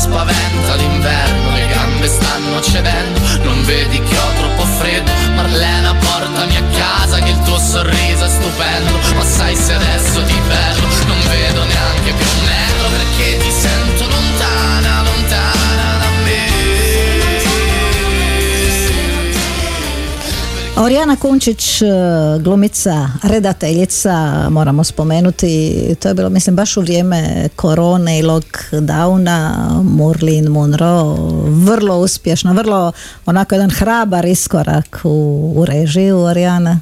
[0.07, 5.11] spaventa l'inverno, le gambe stanno cedendo, non vedi che ho troppo freddo.
[5.35, 10.41] Marlena, portami a casa che il tuo sorriso è stupendo, ma sai se adesso ti
[10.47, 13.76] perdo, non vedo neanche più un metro perché ti sento
[20.77, 21.87] Orijana Kunčić, e,
[22.41, 24.13] glumica, redateljica,
[24.51, 29.51] moramo spomenuti, to je bilo mislim baš u vrijeme korone i lockdowna,
[29.83, 32.93] Murlin Monroe, vrlo uspješno, vrlo
[33.27, 36.81] onako jedan hrabar iskorak u, u režiju Orijana.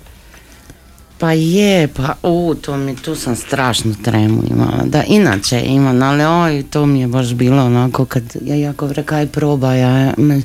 [1.18, 6.24] Pa je, pa u, to mi, tu sam strašnu tremu imala, da inače imam, ali
[6.24, 10.42] oj, to mi je baš bilo onako kad, ja jako rekaj proba, ja, me-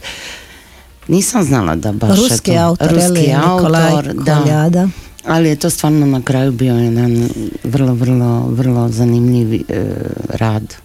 [1.10, 4.90] nisam znala da baš Ruski eto, autor, ruski autor, da, Koljada.
[5.26, 7.30] ali je to stvarno na kraju bio jedan
[7.64, 9.86] vrlo, vrlo, vrlo zanimljiv e,
[10.30, 10.76] rad.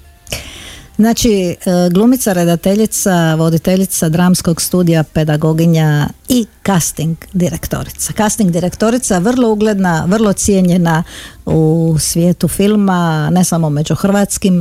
[0.96, 1.54] Znači, e,
[1.90, 8.12] glumica, redateljica, voditeljica dramskog studija, pedagoginja i casting direktorica.
[8.16, 11.02] Casting direktorica vrlo ugledna, vrlo cijenjena
[11.46, 14.54] u svijetu filma, ne samo među hrvatskim,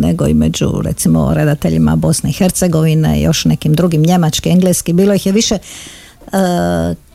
[0.00, 5.26] nego i među recimo redateljima Bosne i Hercegovine još nekim drugim njemački, engleski, bilo ih
[5.26, 5.54] je više.
[5.54, 5.60] E,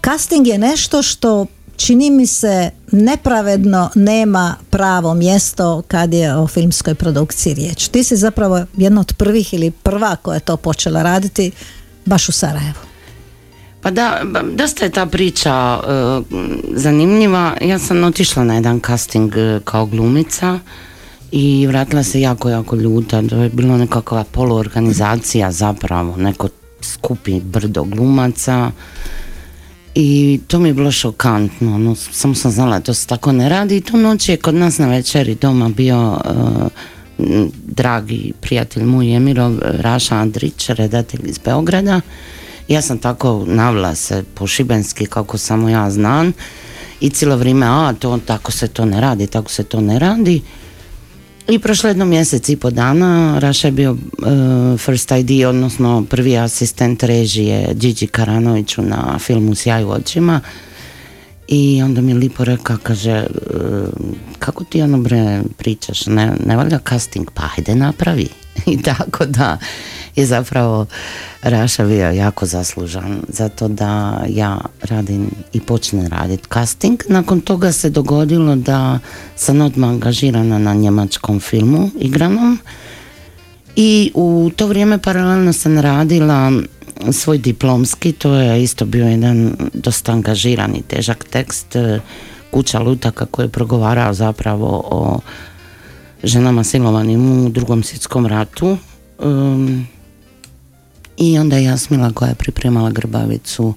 [0.05, 1.45] casting je nešto što
[1.86, 7.88] čini mi se nepravedno nema pravo mjesto kad je o filmskoj produkciji riječ.
[7.88, 11.51] Ti si zapravo jedna od prvih ili prva koja je to počela raditi
[12.05, 12.79] baš u Sarajevu.
[13.82, 14.21] Pa da,
[14.53, 15.88] dosta je ta priča e,
[16.75, 17.57] zanimljiva.
[17.61, 20.59] Ja sam otišla na jedan casting e, kao glumica
[21.32, 23.21] i vratila se jako, jako ljuta.
[23.29, 26.49] To je bilo nekakva poluorganizacija zapravo, neko
[26.82, 28.71] skupi brdo glumaca
[29.95, 31.77] i to mi je bilo šokantno.
[31.77, 34.55] No, samo sam znala da to se tako ne radi i tu noć je kod
[34.55, 36.17] nas na večeri doma bio
[37.19, 42.01] m, dragi prijatelj moj Emirov, Raša Andrić, redatelj iz Beograda.
[42.67, 46.33] Ja sam tako navila se po šibenski kako samo ja znam
[46.99, 50.41] i cijelo vrijeme, a to tako se to ne radi, tako se to ne radi.
[51.51, 56.37] I prošlo jedno mjesec i po dana, Raša je bio e, first ID, odnosno prvi
[56.37, 60.41] asistent režije Gigi Karanoviću na filmu Sjaju očima.
[61.47, 63.27] I onda mi lipo rekao, kaže, e,
[64.39, 68.27] kako ti ono bre pričaš, ne, ne valja casting, pa ajde napravi.
[68.73, 69.57] I tako da
[70.16, 70.86] je zapravo
[71.41, 76.99] Raša bio jako zaslužan zato da ja radim i počnem raditi casting.
[77.09, 78.99] Nakon toga se dogodilo da
[79.36, 82.59] sam odmah angažirana na njemačkom filmu igranom
[83.76, 86.51] i u to vrijeme paralelno sam radila
[87.12, 91.99] svoj diplomski, to je isto bio jedan dosta angažiran i težak tekst e,
[92.51, 95.20] Kuća lutaka koji je progovarao zapravo o
[96.24, 98.78] ženama silovanim u drugom svjetskom ratu.
[101.18, 103.74] I onda je Jasmila koja je pripremala Grbavicu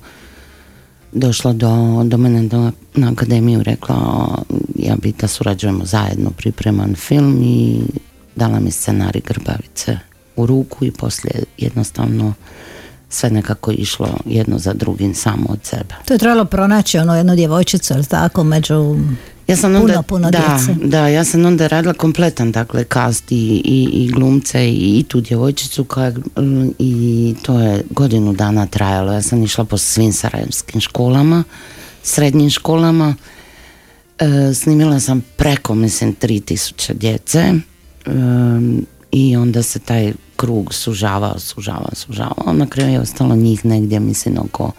[1.12, 4.28] došla do, do mene do, na akademiju rekla
[4.76, 7.80] ja bi da surađujemo zajedno pripreman film i
[8.36, 9.98] dala mi scenarij Grbavice
[10.36, 12.34] u ruku i poslije jednostavno
[13.08, 15.94] sve nekako išlo jedno za drugim samo od sebe.
[16.04, 18.96] To je trebalo pronaći ono jednu djevojčicu, ili tako, među
[19.46, 20.80] Ja sam onda, puno da, djece.
[20.88, 25.20] da, ja sam onda radila kompletan dakle cast i, i, i glumce i, i tu
[25.20, 29.12] djevojčicu koja, mm, i to je godinu dana trajalo.
[29.12, 31.44] Ja sam išla po svim sarajevskim školama,
[32.02, 33.14] srednjim školama.
[34.18, 37.60] E, snimila sam preko, mislim, 3000 djece e,
[39.12, 42.52] i onda se taj krug sužavao, sužavao, sužavao.
[42.52, 44.72] Na kraju je ostalo njih negdje, mislim, oko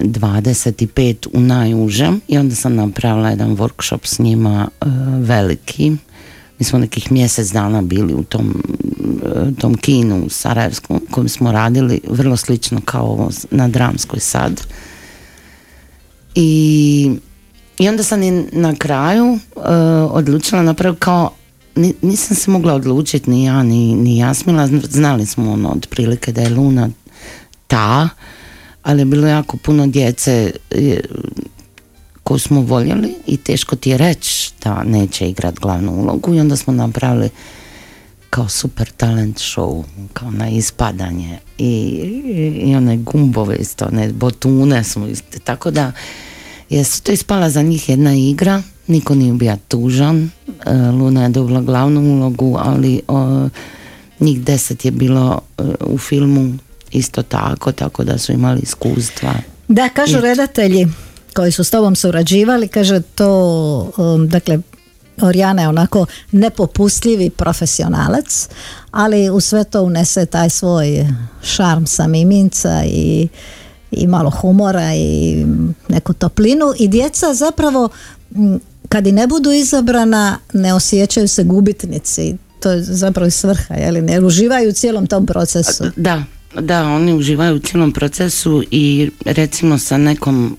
[0.00, 4.84] 25 u najužem i onda sam napravila jedan workshop s njima e,
[5.18, 5.90] veliki.
[6.58, 8.62] Mi smo nekih mjesec dana bili u tom,
[9.24, 14.60] e, tom kinu u Sarajevskom kojem smo radili vrlo slično kao na dramskoj sad.
[16.34, 17.10] I,
[17.78, 19.60] i onda sam i na kraju e,
[20.10, 21.30] odlučila napraviti kao
[21.76, 26.40] ni- nisam se mogla odlučiti ni ja ni, ni Jasmila, znali smo ono otprilike da
[26.40, 26.88] je Luna
[27.66, 28.08] ta,
[28.82, 31.00] ali je bilo jako puno djece e,
[32.24, 36.34] koju smo voljeli i teško ti je reći da neće igrat glavnu ulogu.
[36.34, 37.30] I onda smo napravili
[38.30, 41.38] kao super talent show, kao na ispadanje.
[41.58, 41.72] I,
[42.64, 45.92] i, one gumbove isto, one botune smo isto, tako da
[46.68, 50.30] je to ispala za njih jedna igra, niko nije bio tužan,
[50.66, 53.48] e, Luna je dobila glavnu ulogu, ali o,
[54.20, 56.58] njih deset je bilo e, u filmu
[56.92, 59.34] isto tako, tako da su imali iskustva.
[59.68, 60.26] Da, kažu Eto.
[60.26, 60.88] redatelji
[61.34, 64.58] koji su s tobom surađivali, kaže to, um, dakle,
[65.22, 68.48] Orijana je onako nepopustljivi profesionalac,
[68.90, 71.06] ali u sve to unese taj svoj
[71.42, 73.28] šarm samiminca i,
[73.90, 75.44] i malo humora i
[75.88, 77.88] neku toplinu i djeca zapravo
[78.88, 84.02] kad i ne budu izabrana ne osjećaju se gubitnici to je zapravo i svrha, jeli,
[84.02, 85.84] ne uživaju u cijelom tom procesu.
[85.96, 86.22] Da,
[86.54, 90.56] da, oni uživaju u cijelom procesu i recimo sa nekom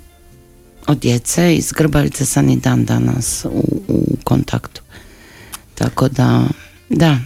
[0.87, 4.81] od djece iz Grbavice sam i dan danas u, u kontaktu.
[5.75, 6.43] Tako da,
[6.89, 7.17] da,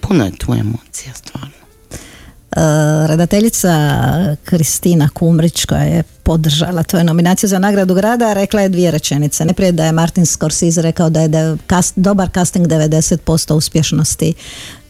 [0.00, 1.54] puno je tu emocija stvarno.
[2.56, 2.60] Uh,
[3.08, 3.70] redateljica
[4.44, 9.44] Kristina Kumrić koja je podržala tvoju nominaciju za nagradu grada rekla je dvije rečenice.
[9.44, 14.34] Najprije da je Martin Scorsese rekao da je de- kast- dobar casting 90% uspješnosti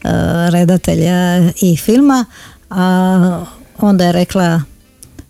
[0.04, 0.10] uh,
[0.50, 2.24] redatelja i filma,
[2.74, 3.44] a
[3.78, 4.62] onda je rekla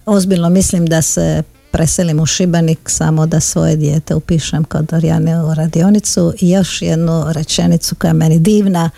[0.07, 5.55] ozbiljno mislim da se preselim u Šibenik samo da svoje dijete upišem kod Orijane u
[5.55, 8.91] radionicu i još jednu rečenicu koja je meni divna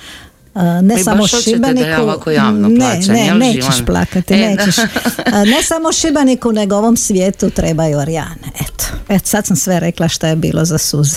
[0.83, 2.69] ne Vi samo Šibeniku ja ne,
[3.09, 3.87] ne, jel, nećeš Živan?
[3.87, 4.77] plakati, E, nećeš.
[5.53, 8.49] Ne samo Šibeniku, nego ovom svijetu trebaju Orijane.
[8.55, 11.17] Eto, eto, sad sam sve rekla što je bilo za suze.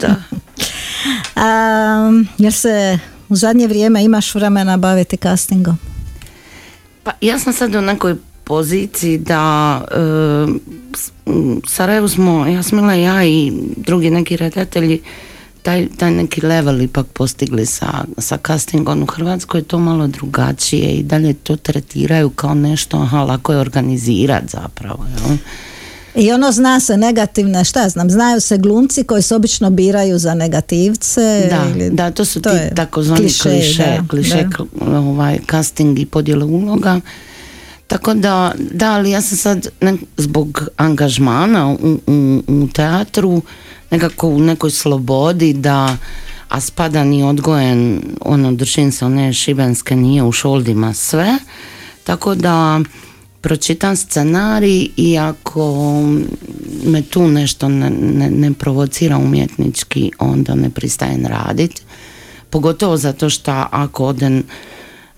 [0.00, 0.14] Da.
[1.46, 2.98] A, jer se
[3.28, 5.78] u zadnje vrijeme imaš vremena baviti castingom?
[7.06, 9.40] Pa ja sam sad u nekoj poziciji da
[9.84, 9.96] e,
[10.94, 12.46] s- m, Sarajevu smo,
[12.94, 15.00] ja i drugi neki redatelji
[15.62, 17.86] taj, taj neki level ipak postigli sa,
[18.18, 23.52] sa castingom u Hrvatskoj to malo drugačije i dalje to tretiraju kao nešto aha, lako
[23.52, 25.36] je organizirati zapravo jel?
[26.16, 30.34] I ono zna se negativne, šta znam, znaju se glumci koji se obično biraju za
[30.34, 31.46] negativce.
[31.50, 34.46] Da, ili- da, to su to ti takozvani kliše, klišeji, da, kliše,
[34.80, 34.98] da.
[34.98, 37.00] ovaj, casting i podjele uloga.
[37.86, 43.42] Tako da, da, ali ja sam sad ne- zbog angažmana u, u, u teatru
[43.90, 45.96] nekako u nekoj slobodi da
[46.48, 51.38] a spadan i odgojen ono držim se one šibenske nije u šoldima sve
[52.04, 52.80] tako da
[53.46, 56.02] pročitam scenarij i ako
[56.84, 61.82] me tu nešto ne, ne, ne provocira umjetnički onda ne pristajem radit.
[62.50, 64.42] Pogotovo zato što ako odem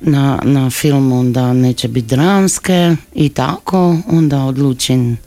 [0.01, 5.19] na, na film onda neće biti dramske i tako, onda odlučim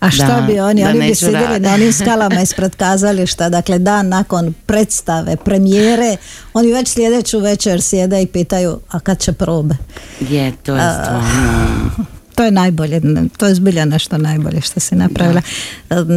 [0.00, 0.82] A šta Da, bi oni?
[0.82, 1.60] da oni bi sjedili raditi.
[1.60, 6.16] na onim skalama ispred kazališta, dakle dan nakon predstave, premijere,
[6.54, 9.74] oni već sljedeću večer sjede i pitaju, a kad će probe?
[10.20, 11.90] je, to je stvarno
[12.34, 13.00] To je najbolje,
[13.36, 15.42] to je zbilja nešto najbolje što si napravila.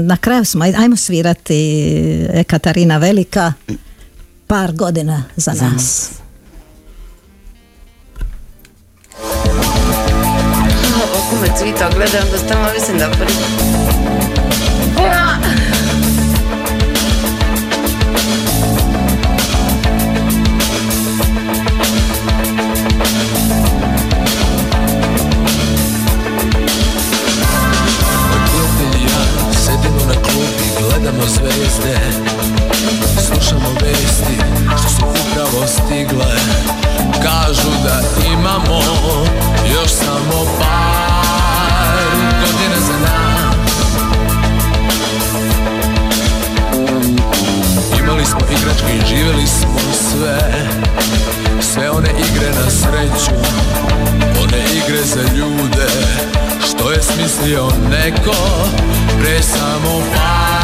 [0.03, 1.88] Na kraju smo, ajmo svirati
[2.47, 3.53] Katarina Velika,
[4.47, 6.09] par godina za, Za nas.
[6.09, 6.20] Ovako
[11.41, 13.07] me cvita, gledam da stalno mislim da
[30.79, 31.99] gledamo zvezde.
[33.27, 34.37] Slušamo vesti
[34.79, 36.35] što su upravo stigle.
[37.23, 38.01] Kažu da
[38.33, 38.90] imamo
[48.51, 50.39] Imali smo igračke i živjeli smo sve.
[51.61, 53.35] Sve one igre na sreću
[54.43, 55.87] One igre za ljude.
[56.69, 58.35] Što je smislio neko?
[59.21, 60.61] Pre samo par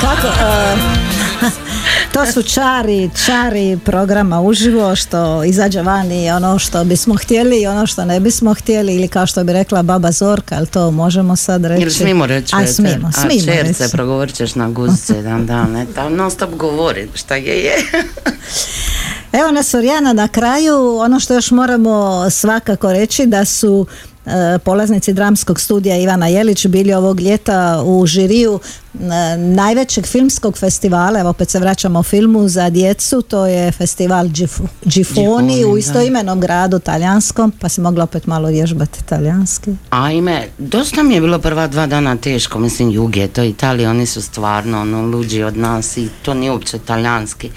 [0.00, 0.76] kako, e,
[2.14, 7.86] to su čari, čari programa uživo što izađe vani ono što bismo htjeli i ono
[7.86, 11.64] što ne bismo htjeli ili kao što bi rekla baba Zorka, ali to možemo sad
[11.64, 11.82] reći.
[11.82, 12.56] Ili smijemo reći?
[12.56, 12.72] Aj, eto?
[12.72, 13.92] smijemo, A smijemo čerce, reći.
[13.96, 15.86] progovorit ćeš na guzice jedan dan, ne?
[15.94, 17.74] Tam non stop govori, šta je je.
[19.40, 23.86] Evo nas Orjana na kraju, ono što još moramo svakako reći da su
[24.26, 28.60] e, polaznici dramskog studija Ivana Jelić bili ovog ljeta u žiriju
[29.38, 35.64] najvećeg filmskog festivala, evo opet se vraćamo filmu za djecu, to je festival Gif- Gifoni
[35.64, 39.70] u istoimenom gradu talijanskom, pa si mogla opet malo vježbati talijanski.
[39.90, 44.06] Ajme, dosta mi je bilo prva dva dana teško, mislim jug je to Italija, oni
[44.06, 47.50] su stvarno ono, luđi od nas i to nije uopće talijanski.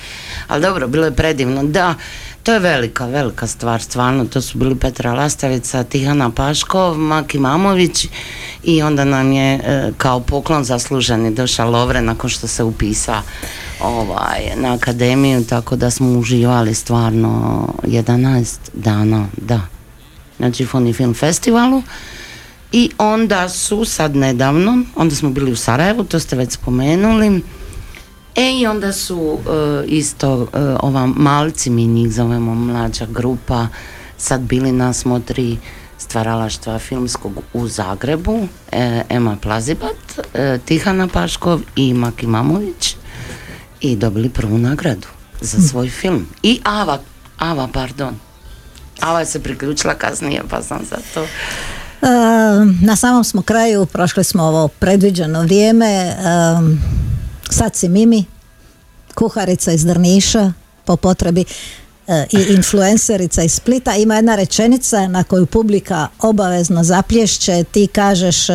[0.48, 1.96] Ali dobro, bilo je predivno, da,
[2.44, 8.08] to je velika, velika stvar, stvarno, to su bili Petra Lastavica, Tihana Paškov, Maki Mamović
[8.64, 10.66] i onda nam je e, kao poklon
[11.24, 13.22] zasluženi došao Lovre nakon što se upisa
[13.82, 19.62] ovaj, na akademiju, tako da smo uživali stvarno 11 dana, da,
[20.40, 21.84] na Gifoni Film Festivalu.
[22.72, 27.42] I onda su sad nedavno, onda smo bili u Sarajevu, to ste već spomenuli.
[28.36, 33.68] E i onda su e, isto e, ova malci, mi njih zovemo mlađa grupa,
[34.18, 35.58] sad bili na smotri
[36.04, 42.96] stvaralaštva filmskog u Zagrebu, e, Ema Plazibat, e, Tihana Paškov i Maki Mamović
[43.82, 45.08] i dobili prvu nagradu
[45.42, 46.28] za svoj film.
[46.44, 47.00] I Ava,
[47.38, 48.16] Ava, pardon.
[49.00, 51.24] Ava se priključila kasnije, pa sam za to.
[51.24, 51.28] E,
[52.82, 56.16] na samom smo kraju, prošli smo ovo predviđeno vrijeme.
[57.50, 58.26] sad si Mimi,
[59.16, 60.52] kuharica iz Drniša,
[60.86, 61.46] po potrebi
[62.08, 63.96] i influencerica iz Splita.
[63.96, 67.64] Ima jedna rečenica na koju publika obavezno zaplješće.
[67.72, 68.48] Ti kažeš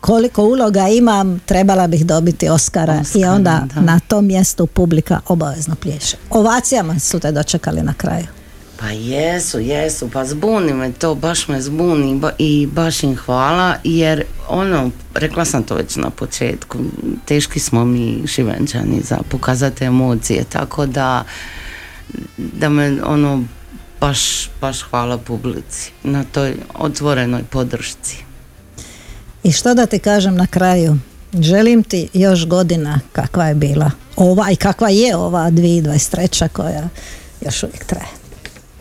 [0.00, 2.94] koliko uloga imam, trebala bih dobiti Oscara.
[2.94, 3.80] I Oscara, onda da.
[3.80, 6.16] na tom mjestu publika obavezno plješe.
[6.30, 8.26] Ovacijama su te dočekali na kraju.
[8.80, 13.76] Pa jesu, jesu, pa zbuni me to, baš me zbuni ba- i baš im hvala
[13.84, 16.78] jer ono, rekla sam to već na početku,
[17.24, 21.24] teški smo mi šibenčani za pokazati emocije, tako da
[22.36, 23.44] da me ono
[24.00, 28.16] baš, baš hvala publici na toj otvorenoj podršci.
[29.42, 30.96] I što da ti kažem na kraju?
[31.40, 36.48] Želim ti još godina kakva je bila ova i kakva je ova 2023.
[36.48, 36.88] koja
[37.40, 38.08] još uvijek traje.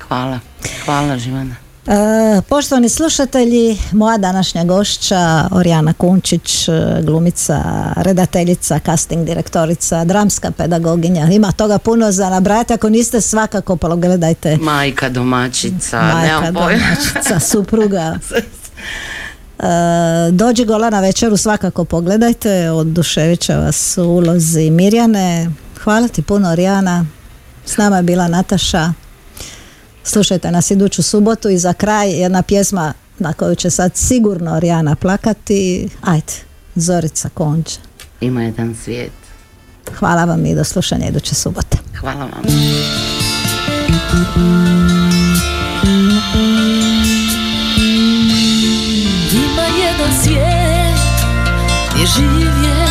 [0.08, 0.40] Hvala.
[0.86, 1.65] Hvala Živana.
[1.88, 6.72] E, poštovani slušatelji, moja današnja gošća Orijana Kunčić, e,
[7.02, 7.64] glumica,
[7.96, 11.28] redateljica, casting direktorica, dramska pedagoginja.
[11.32, 18.16] Ima toga puno za nabrajati, ako niste svakako pogledajte Majka domaćica, majka, nemam domaćica, supruga.
[19.60, 25.50] E, dođi gola na večeru svakako pogledajte, oduševit će vas u ulozi Mirjane.
[25.84, 27.06] Hvala ti puno Orijana,
[27.66, 28.94] s nama je bila Nataša.
[30.06, 34.96] Slušajte nas iduću subotu i za kraj jedna pjesma na koju će sad sigurno Orijana
[34.96, 35.90] plakati.
[36.02, 36.34] Ajde,
[36.76, 37.80] Zorica Konđa.
[38.22, 39.12] Ima jedan svijet.
[40.00, 41.78] Hvala vam i do slušanja iduće subote.
[42.00, 42.44] Hvala vam.
[49.32, 50.96] Ima jedan svijet
[51.94, 52.85] gdje živjet